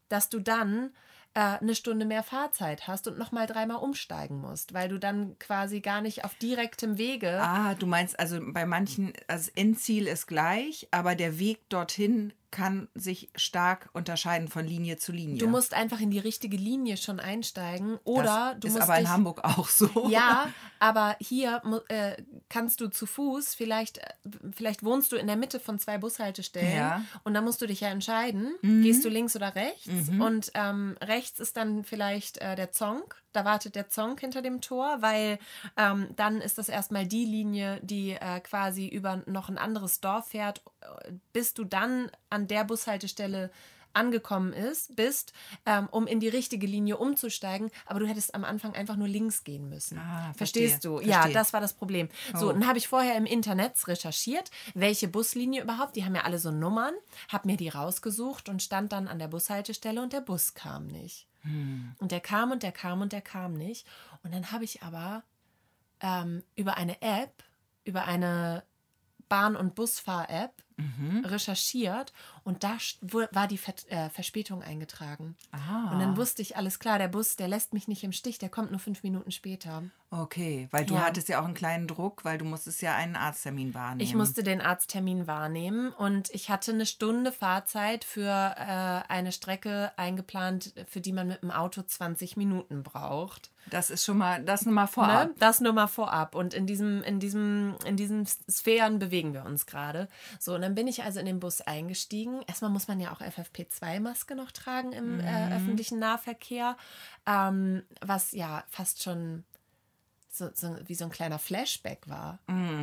[0.10, 0.92] dass du dann
[1.34, 5.80] äh, eine Stunde mehr Fahrzeit hast und nochmal dreimal umsteigen musst, weil du dann quasi
[5.82, 7.39] gar nicht auf direktem Wege.
[7.41, 12.34] Ah, du meinst also bei manchen, also das Endziel ist gleich, aber der Weg dorthin
[12.52, 15.38] kann sich stark unterscheiden von Linie zu Linie.
[15.38, 18.97] Du musst einfach in die richtige Linie schon einsteigen oder das du ist musst aber
[18.97, 20.10] in dich, Hamburg auch so.
[20.10, 22.16] Ja, aber hier äh,
[22.50, 24.10] kannst du zu Fuß, vielleicht, äh,
[24.56, 26.97] vielleicht wohnst du in der Mitte von zwei Bushaltestellen Ja.
[27.00, 27.06] Mhm.
[27.24, 29.88] und dann musst du dich ja entscheiden, gehst du links oder rechts
[30.20, 34.61] und ähm, rechts ist dann vielleicht äh, der Zonk, da wartet der Zonk hinter dem
[34.61, 35.39] Tor, weil
[35.77, 40.30] ähm, dann ist das erstmal die Linie, die äh, quasi über noch ein anderes Dorf
[40.30, 43.51] fährt, äh, bis du dann an der Bushaltestelle
[43.91, 45.34] angekommen ist, bist,
[45.65, 49.43] ähm, um in die richtige Linie umzusteigen, aber du hättest am Anfang einfach nur links
[49.43, 49.97] gehen müssen.
[49.97, 50.99] Ah, Verstehst verstehe, du?
[51.01, 51.34] Ja, verstehe.
[51.34, 52.07] das war das Problem.
[52.36, 52.51] So, Oh.
[52.53, 56.51] dann habe ich vorher im Internet recherchiert, welche Buslinie überhaupt, die haben ja alle so
[56.51, 56.93] Nummern,
[57.30, 61.25] habe mir die rausgesucht und stand dann an der Bushaltestelle und der Bus kam nicht.
[61.42, 61.96] Hm.
[62.00, 63.88] Und der kam und der kam und der kam nicht.
[64.24, 65.24] Und dann habe ich aber
[66.02, 67.44] ähm, über eine App,
[67.84, 68.64] über eine
[69.28, 71.25] Bahn- und Busfahr-App Mhm.
[71.25, 72.13] recherchiert
[72.43, 72.77] und da
[73.32, 73.59] war die
[73.89, 75.36] äh, Verspätung eingetragen.
[75.51, 78.39] Ah, Und dann wusste ich, alles klar, der Bus, der lässt mich nicht im Stich,
[78.39, 79.84] der kommt nur fünf Minuten später.
[80.11, 81.01] okay, weil du Ja.
[81.05, 84.01] hattest ja auch einen kleinen Druck, weil du musstest ja einen Arzttermin wahrnehmen.
[84.01, 89.91] Ich musste den Arzttermin wahrnehmen und ich hatte eine Stunde Fahrzeit für äh, eine Strecke
[89.97, 93.51] eingeplant, für die man mit dem Auto 20 Minuten braucht.
[93.70, 95.30] Das ist schon mal, das nur mal vorab.
[95.30, 95.36] Ne?
[95.39, 96.36] Das nur mal vorab.
[96.36, 100.07] Und in diesem, in diesem, in diesen Sphären bewegen wir uns gerade.
[100.39, 102.41] So, und dann bin ich also in den Bus eingestiegen.
[102.47, 106.78] Erstmal muss man ja auch FFP2-Maske noch tragen im äh, öffentlichen Nahverkehr,
[107.26, 109.43] ähm, was ja fast schon
[110.30, 112.39] so, so wie so ein kleiner Flashback war.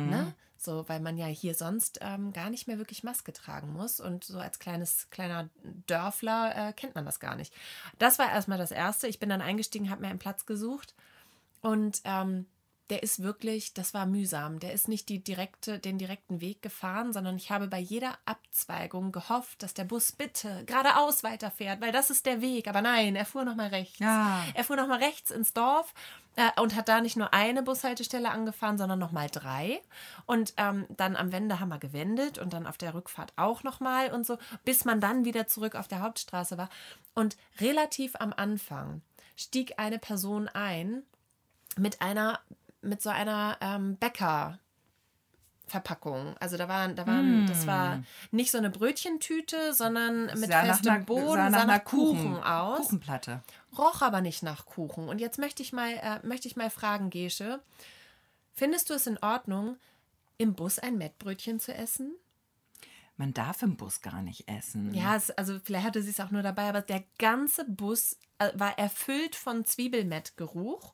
[0.09, 0.33] Ne?
[0.59, 3.99] So, weil man ja hier sonst ähm, gar nicht mehr wirklich Maske tragen muss.
[3.99, 5.49] Und so als kleines, kleiner
[5.87, 7.53] Dörfler äh, kennt man das gar nicht.
[7.99, 9.07] Das war erstmal das Erste.
[9.07, 10.95] Ich bin dann eingestiegen, habe mir einen Platz gesucht.
[11.61, 12.45] Und ähm,
[12.89, 14.59] der ist wirklich, das war mühsam.
[14.59, 19.11] Der ist nicht die direkte, den direkten Weg gefahren, sondern ich habe bei jeder Abzweigung
[19.11, 22.67] gehofft, dass der Bus bitte geradeaus weiterfährt, weil das ist der Weg.
[22.67, 23.99] Aber nein, er fuhr nochmal rechts.
[23.99, 24.43] Ja.
[24.53, 25.93] Er fuhr nochmal rechts ins Dorf
[26.37, 29.81] äh, und hat da nicht nur eine Bushaltestelle angefahren, sondern nochmal drei.
[30.25, 34.37] Und ähm, dann am Wendehammer gewendet und dann auf der Rückfahrt auch nochmal und so,
[34.63, 36.69] bis man dann wieder zurück auf der Hauptstraße war.
[37.15, 39.01] Und relativ am Anfang
[39.35, 41.03] stieg eine Person ein
[41.77, 42.39] mit einer,
[42.81, 44.59] mit so einer ähm, Bäcker.
[45.69, 46.33] Verpackung.
[46.39, 48.01] Also da waren, da waren, das war
[48.31, 51.83] nicht so eine Brötchentüte, sondern mit Sah nach festem einer- Boden, sah nach sah nach
[51.83, 53.41] Kuchen, Kuchen- aus Kuchenplatte.
[53.77, 55.09] roch aber nicht nach Kuchen.
[55.09, 57.59] Und jetzt möchte ich mal, äh, möchte ich mal fragen, Gesche,
[58.53, 59.75] findest du es in Ordnung,
[60.37, 62.15] im Bus ein Mettbrötchen zu essen?
[63.17, 64.93] Man darf im Bus gar nicht essen.
[64.93, 68.51] Ja, es, also vielleicht hatte sie es auch nur dabei, aber der ganze Bus äh,
[68.53, 70.93] war erfüllt von Zwiebelmettgeruch.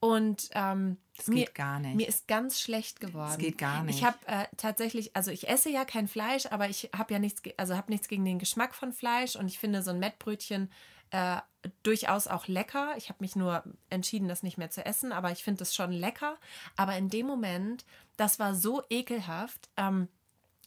[0.00, 1.96] Und ähm, Das geht mir, gar nicht.
[1.96, 3.28] mir ist ganz schlecht geworden.
[3.28, 3.98] Das geht gar nicht.
[3.98, 7.42] Ich habe äh, tatsächlich, also ich esse ja kein Fleisch, aber ich habe ja nichts,
[7.56, 10.70] also habe nichts gegen den Geschmack von Fleisch und ich finde so ein Mettbrötchen
[11.10, 11.38] äh,
[11.82, 12.94] durchaus auch lecker.
[12.96, 15.92] Ich habe mich nur entschieden, das nicht mehr zu essen, aber ich finde es schon
[15.92, 16.36] lecker.
[16.76, 17.86] Aber in dem Moment,
[18.16, 19.70] das war so ekelhaft.
[19.76, 20.08] Ähm,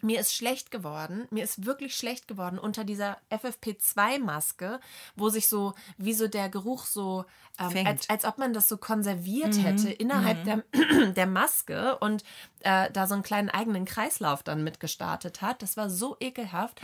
[0.01, 4.79] mir ist schlecht geworden, mir ist wirklich schlecht geworden unter dieser FFP2-Maske,
[5.15, 7.25] wo sich so, wie so der Geruch so,
[7.59, 10.63] ähm, als, als ob man das so konserviert hätte innerhalb der,
[11.13, 12.23] der Maske und
[12.61, 15.61] äh, da so einen kleinen eigenen Kreislauf dann mit gestartet hat.
[15.61, 16.81] Das war so ekelhaft.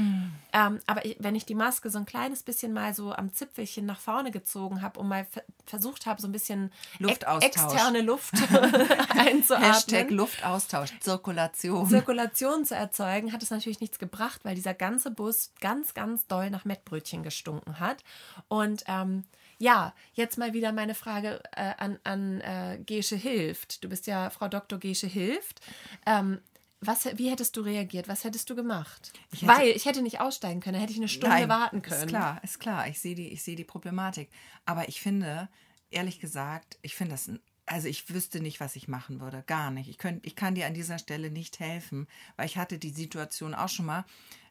[0.53, 3.85] Ähm, aber ich, wenn ich die Maske so ein kleines bisschen mal so am Zipfelchen
[3.85, 7.45] nach vorne gezogen habe und mal ver versucht habe, so ein bisschen Luftaustausch.
[7.45, 8.33] externe Luft
[9.09, 9.71] einzuatmen.
[9.71, 11.87] Hashtag Luftaustausch, Zirkulation.
[11.87, 16.49] Zirkulation zu erzeugen, hat es natürlich nichts gebracht, weil dieser ganze Bus ganz, ganz doll
[16.49, 18.03] nach Mettbrötchen gestunken hat.
[18.47, 19.23] Und ähm,
[19.59, 23.83] ja, jetzt mal wieder meine Frage äh, an, an äh, Gesche Hilft.
[23.83, 24.79] Du bist ja Frau Dr.
[24.79, 25.61] Gesche Hilft.
[26.05, 26.39] Ähm,
[26.81, 28.09] was, wie hättest du reagiert?
[28.09, 29.13] Was hättest du gemacht?
[29.31, 32.01] Ich hätte- Weil ich hätte nicht aussteigen können, hätte ich eine Stunde Nein, warten können.
[32.01, 32.87] Ist klar, ist klar.
[32.89, 34.29] Ich sehe die, ich sehe die Problematik.
[34.65, 35.47] Aber ich finde,
[35.91, 39.43] ehrlich gesagt, ich finde das, ein- also ich wüsste nicht, was ich machen würde.
[39.47, 39.89] Gar nicht.
[39.89, 43.53] Ich, könnt, ich kann dir an dieser Stelle nicht helfen, weil ich hatte die Situation
[43.53, 44.05] auch schon mal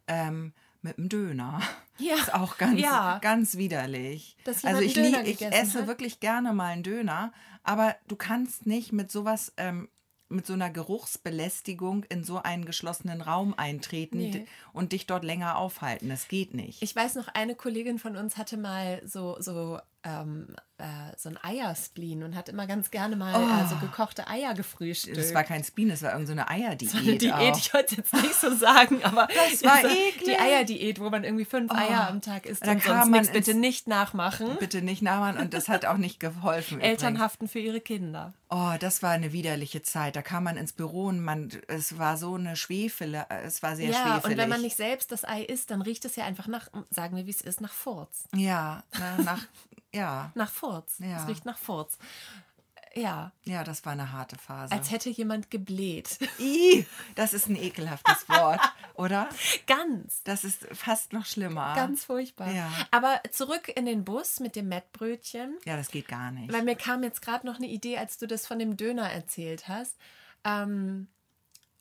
[0.06, 1.60] ähm, mit dem Döner.
[1.98, 3.18] Ja, Ist auch ganz, ja.
[3.20, 4.36] ganz widerlich.
[4.64, 5.86] Also ich, Döner ich esse hat?
[5.86, 7.32] wirklich gerne mal einen Döner,
[7.62, 9.88] aber du kannst nicht mit sowas, ähm,
[10.28, 14.46] mit so einer Geruchsbelästigung in so einen geschlossenen Raum eintreten Nee.
[14.72, 16.08] und dich dort länger aufhalten.
[16.08, 16.82] Das geht nicht.
[16.82, 20.84] Ich weiß noch, eine Kollegin von uns hatte mal so, so ähm, äh,
[21.16, 23.64] so ein Eierspleen und hat immer ganz gerne mal Oh.
[23.64, 25.16] äh, so gekochte Eier gefrühstückt.
[25.16, 26.90] Das war kein Spleen, das war irgendeine so eine Eierdiät.
[26.90, 27.56] So eine Diät, auch.
[27.58, 30.24] ich wollte es jetzt nicht so sagen, aber Das war so eklig.
[30.24, 33.32] Die Eierdiät, wo man irgendwie fünf Eier am Tag isst Da und sonst man nichts.
[33.32, 34.56] Bitte nicht nachmachen.
[34.58, 36.80] Bitte nicht nachmachen und das hat auch nicht geholfen.
[36.80, 38.32] Eltern haften für ihre Kinder.
[38.50, 40.16] Oh, das war eine widerliche Zeit.
[40.16, 43.90] Da kam man ins Büro und man, es war so eine Schwefele, es war sehr
[43.90, 44.24] ja, schwefelig.
[44.24, 47.16] und wenn man nicht selbst das Ei isst, dann riecht es ja einfach nach, sagen
[47.16, 48.24] wir wie es ist, nach Furz.
[48.34, 49.46] Ja, na, nach,
[49.92, 50.96] ja, Nach Furz.
[50.98, 51.22] Ja.
[51.22, 51.98] Es riecht nach Furz.
[52.94, 54.74] Ja, ja, das war eine harte Phase.
[54.74, 56.18] als hätte jemand gebläht.
[56.38, 56.84] Ih,
[57.14, 58.60] das ist ein ekelhaftes Wort,
[58.94, 59.30] oder?
[59.66, 60.22] Ganz.
[60.24, 61.74] Das ist fast noch schlimmer.
[61.74, 62.52] Ganz furchtbar.
[62.52, 62.70] Ja.
[62.90, 65.56] Aber zurück in den Bus mit dem Mettbrötchen.
[65.64, 66.52] Ja, das geht gar nicht.
[66.52, 69.68] Weil mir kam jetzt gerade noch eine Idee, als du das von dem Döner erzählt
[69.68, 69.96] hast.
[70.44, 71.08] Ähm,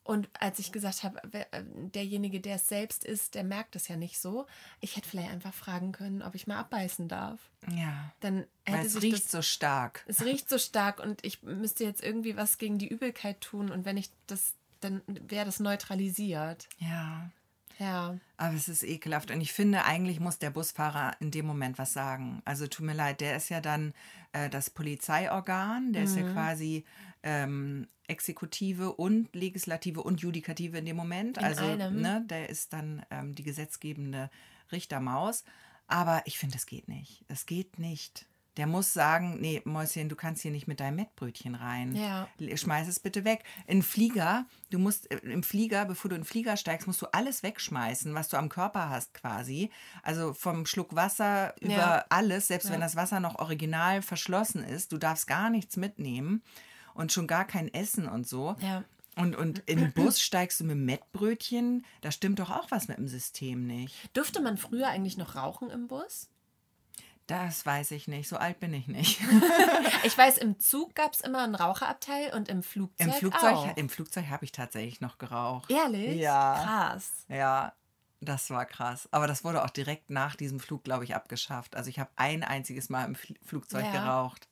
[0.04, 1.22] und als ich gesagt habe,
[1.52, 4.48] äh, derjenige, der es selbst ist, der merkt es ja nicht so.
[4.80, 7.40] Ich hätte vielleicht einfach fragen können, ob ich mal abbeißen darf.
[7.76, 10.04] Ja, Dann weil es riecht das, so stark.
[10.08, 13.70] es riecht so stark und ich müsste jetzt irgendwie was gegen die Übelkeit tun.
[13.70, 16.68] Und wenn ich das, dann wäre das neutralisiert.
[16.80, 17.30] Ja,
[17.78, 18.18] Ja.
[18.38, 19.30] aber es ist ekelhaft.
[19.30, 22.42] Und ich finde, eigentlich muss der Busfahrer in dem Moment was sagen.
[22.46, 23.94] Also tut mir leid, der ist ja dann
[24.34, 26.26] äh, das Polizeiorgan, der ist Mhm.
[26.26, 26.86] ja quasi
[27.24, 31.38] ähm, Exekutive und Legislative und Judikative in dem Moment.
[31.38, 32.02] In also einem.
[32.02, 34.30] Ne, der ist dann ähm, die gesetzgebende
[34.72, 35.44] Richtermaus.
[35.88, 37.26] Aber ich finde, es geht nicht.
[37.28, 38.28] Es geht nicht.
[38.58, 41.96] Der muss sagen, nee, Mäuschen, du kannst hier nicht mit deinem Mettbrötchen rein.
[41.96, 42.28] Ja.
[42.54, 43.44] Schmeiß es bitte weg.
[43.66, 47.06] In Flieger, du musst äh, im Flieger, bevor du in den Flieger steigst, musst du
[47.14, 49.70] alles wegschmeißen, was du am Körper hast quasi.
[50.04, 52.06] Also vom Schluck Wasser über Ja.
[52.10, 52.74] alles, selbst Ja.
[52.74, 56.44] wenn das Wasser noch original verschlossen ist, du darfst gar nichts mitnehmen
[56.94, 58.56] und schon gar kein Essen und so.
[58.60, 58.84] Ja.
[59.18, 62.98] Und, und in den Bus steigst du mit Mettbrötchen, da stimmt doch auch was mit
[62.98, 63.94] dem System nicht.
[64.16, 66.30] Durfte man früher eigentlich noch rauchen im Bus?
[67.28, 69.20] Das weiß ich nicht, so alt bin ich nicht.
[70.04, 73.78] Ich weiß, im Zug gab es immer einen Raucherabteil und im Flugzeug, Im Flugzeug, auch.
[73.78, 75.70] im Flugzeug habe ich tatsächlich noch geraucht.
[75.70, 76.20] Ehrlich?
[76.20, 76.60] Ja.
[76.64, 77.12] Krass.
[77.30, 77.74] Ja,
[78.20, 79.08] das war krass.
[79.12, 81.76] Aber das wurde auch direkt nach diesem Flug, glaube ich, abgeschafft.
[81.76, 83.92] Also ich habe ein einziges Mal im Fl Flugzeug Ja.
[83.92, 84.48] geraucht.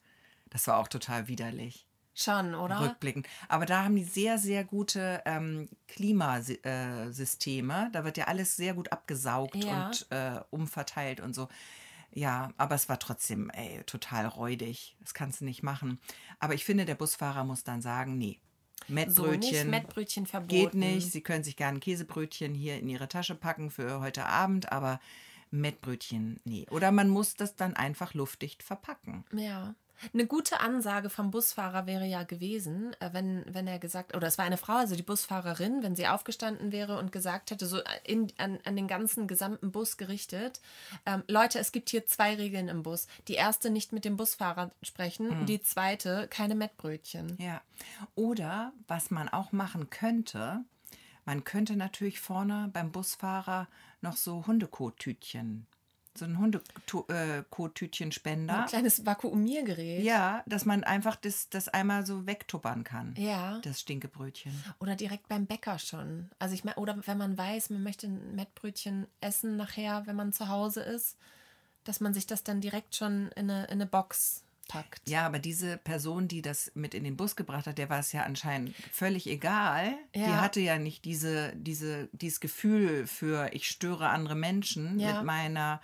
[0.51, 1.87] Das war auch total widerlich,
[2.19, 2.81] Schon, oder?
[2.81, 3.27] rückblickend.
[3.47, 7.89] Aber da haben die sehr, sehr gute ähm, Klimasysteme.
[7.93, 9.87] Da wird ja alles sehr gut abgesaugt Ja.
[9.87, 11.47] und äh, umverteilt und so.
[12.11, 14.97] Ja, aber es war trotzdem ey, total räudig.
[14.99, 15.99] Das kannst du nicht machen.
[16.39, 18.39] Aber ich finde, der Busfahrer muss dann sagen, nee,
[18.87, 19.39] So Mettbrötchen.
[19.39, 20.49] nicht Mettbrötchen verboten.
[20.55, 21.11] Geht nicht.
[21.11, 24.99] Sie können sich gerne Käsebrötchen hier in Ihre Tasche packen für heute Abend, aber
[25.51, 26.65] Mettbrötchen, nee.
[26.71, 29.23] Oder man muss das dann einfach luftdicht verpacken.
[29.33, 29.75] Ja.
[30.13, 34.37] Eine gute Ansage vom Busfahrer wäre ja gewesen, äh, wenn, wenn er gesagt, oder es
[34.37, 38.31] war eine Frau, also die Busfahrerin, wenn sie aufgestanden wäre und gesagt hätte, so in,
[38.37, 40.61] an, an den ganzen gesamten Bus gerichtet,
[41.05, 43.07] ähm, Leute, es gibt hier zwei Regeln im Bus.
[43.27, 47.35] Die erste, nicht mit dem Busfahrer sprechen, die zweite, keine Mettbrötchen.
[47.39, 47.61] Ja.
[48.15, 50.63] Oder was man auch machen könnte,
[51.25, 53.67] man könnte natürlich vorne beim Busfahrer
[54.01, 55.67] noch so Hundekottütchen,
[56.17, 58.61] so ein Hundekottütchenspender.
[58.61, 60.03] Ein kleines Vakuumiergerät.
[60.03, 63.13] Ja, dass man einfach das, das einmal so wegtuppern kann.
[63.17, 63.59] Ja.
[63.59, 64.51] Das Stinkebrötchen.
[64.79, 66.29] Oder direkt beim Bäcker schon.
[66.39, 70.33] Also ich meine, oder wenn man weiß, man möchte ein Mettbrötchen essen nachher, wenn man
[70.33, 71.17] zu Hause ist,
[71.83, 75.09] dass man sich das dann direkt schon in eine, in eine Box packt.
[75.09, 78.13] Ja, aber diese Person, die das mit in den Bus gebracht hat, der war es
[78.13, 79.93] ja anscheinend völlig egal.
[80.15, 80.39] Die Ja.
[80.39, 85.15] hatte ja nicht diese, diese, dieses Gefühl für, ich störe andere Menschen Ja.
[85.15, 85.81] mit meiner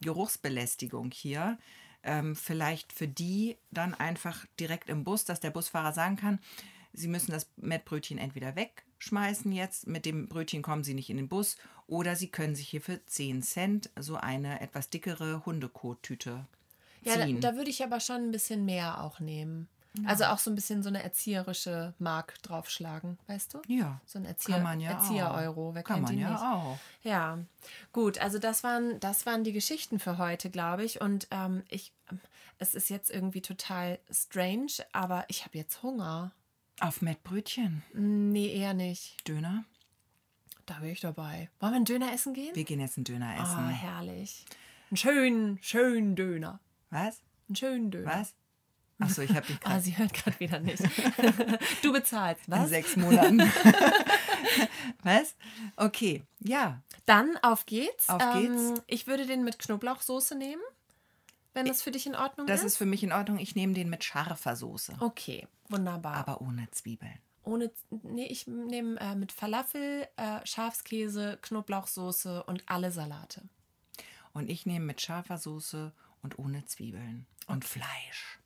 [0.00, 1.58] Geruchsbelästigung hier.
[2.02, 6.40] Ähm, vielleicht für die dann einfach direkt im Bus, dass der Busfahrer sagen kann,
[6.92, 11.28] sie müssen das Mettbrötchen entweder wegschmeißen jetzt, mit dem Brötchen kommen sie nicht in den
[11.28, 11.56] Bus,
[11.86, 16.46] oder sie können sich hier für 10 Cent so eine etwas dickere Hundekottüte
[17.04, 19.68] Ja, da, da würde ich aber schon ein bisschen mehr auch nehmen.
[20.06, 23.60] Also auch so ein bisschen so eine erzieherische Mark draufschlagen, weißt du?
[23.68, 25.74] Ja, So ein Erzieher, kann man ja Erzieher-Euro.
[25.74, 26.40] Wer Kann man ja nicht?
[26.42, 26.78] auch.
[27.02, 27.38] Ja,
[27.92, 31.02] gut, also das waren, das waren die Geschichten für heute, glaube ich.
[31.02, 31.92] Und ähm, ich,
[32.58, 36.32] es ist jetzt irgendwie total strange, aber ich habe jetzt Hunger.
[36.80, 39.28] Auf Mettbrötchen, Nee, eher nicht.
[39.28, 39.64] Döner.
[40.64, 41.50] Da bin ich dabei.
[41.60, 42.54] Wollen wir einen Döner essen gehen?
[42.54, 43.68] Wir gehen jetzt einen Döner Oh, essen.
[43.68, 44.46] herrlich.
[44.90, 46.60] Einen schönen, schönen Döner.
[46.92, 47.20] Was?
[47.48, 48.06] Einen schönen Döner.
[48.20, 48.34] Was?
[49.00, 50.82] Achso, ich habe dich Ah, gerade sie hört gerade wieder nicht.
[51.82, 52.68] du bezahlst, in was?
[52.68, 53.40] sechs Monaten.
[55.02, 55.34] Was?
[55.76, 56.80] Okay, ja.
[57.06, 58.08] Dann auf geht's.
[58.08, 58.82] Auf geht's.
[58.86, 60.62] Ich würde den mit Knoblauchsoße nehmen,
[61.54, 62.66] wenn das für dich in Ordnung Das ist.
[62.72, 63.38] ist für mich in Ordnung.
[63.38, 66.14] Ich nehme den mit scharfer Soße, Okay, wunderbar.
[66.14, 67.18] aber ohne Zwiebeln.
[67.44, 67.72] Ohne,
[68.02, 73.42] nee, ich nehme äh, mit Falafel, äh, Schafskäse, Knoblauchsoße und alle Salate.
[74.32, 78.38] Und ich nehme mit scharfer Soße und ohne Zwiebeln und Fleisch.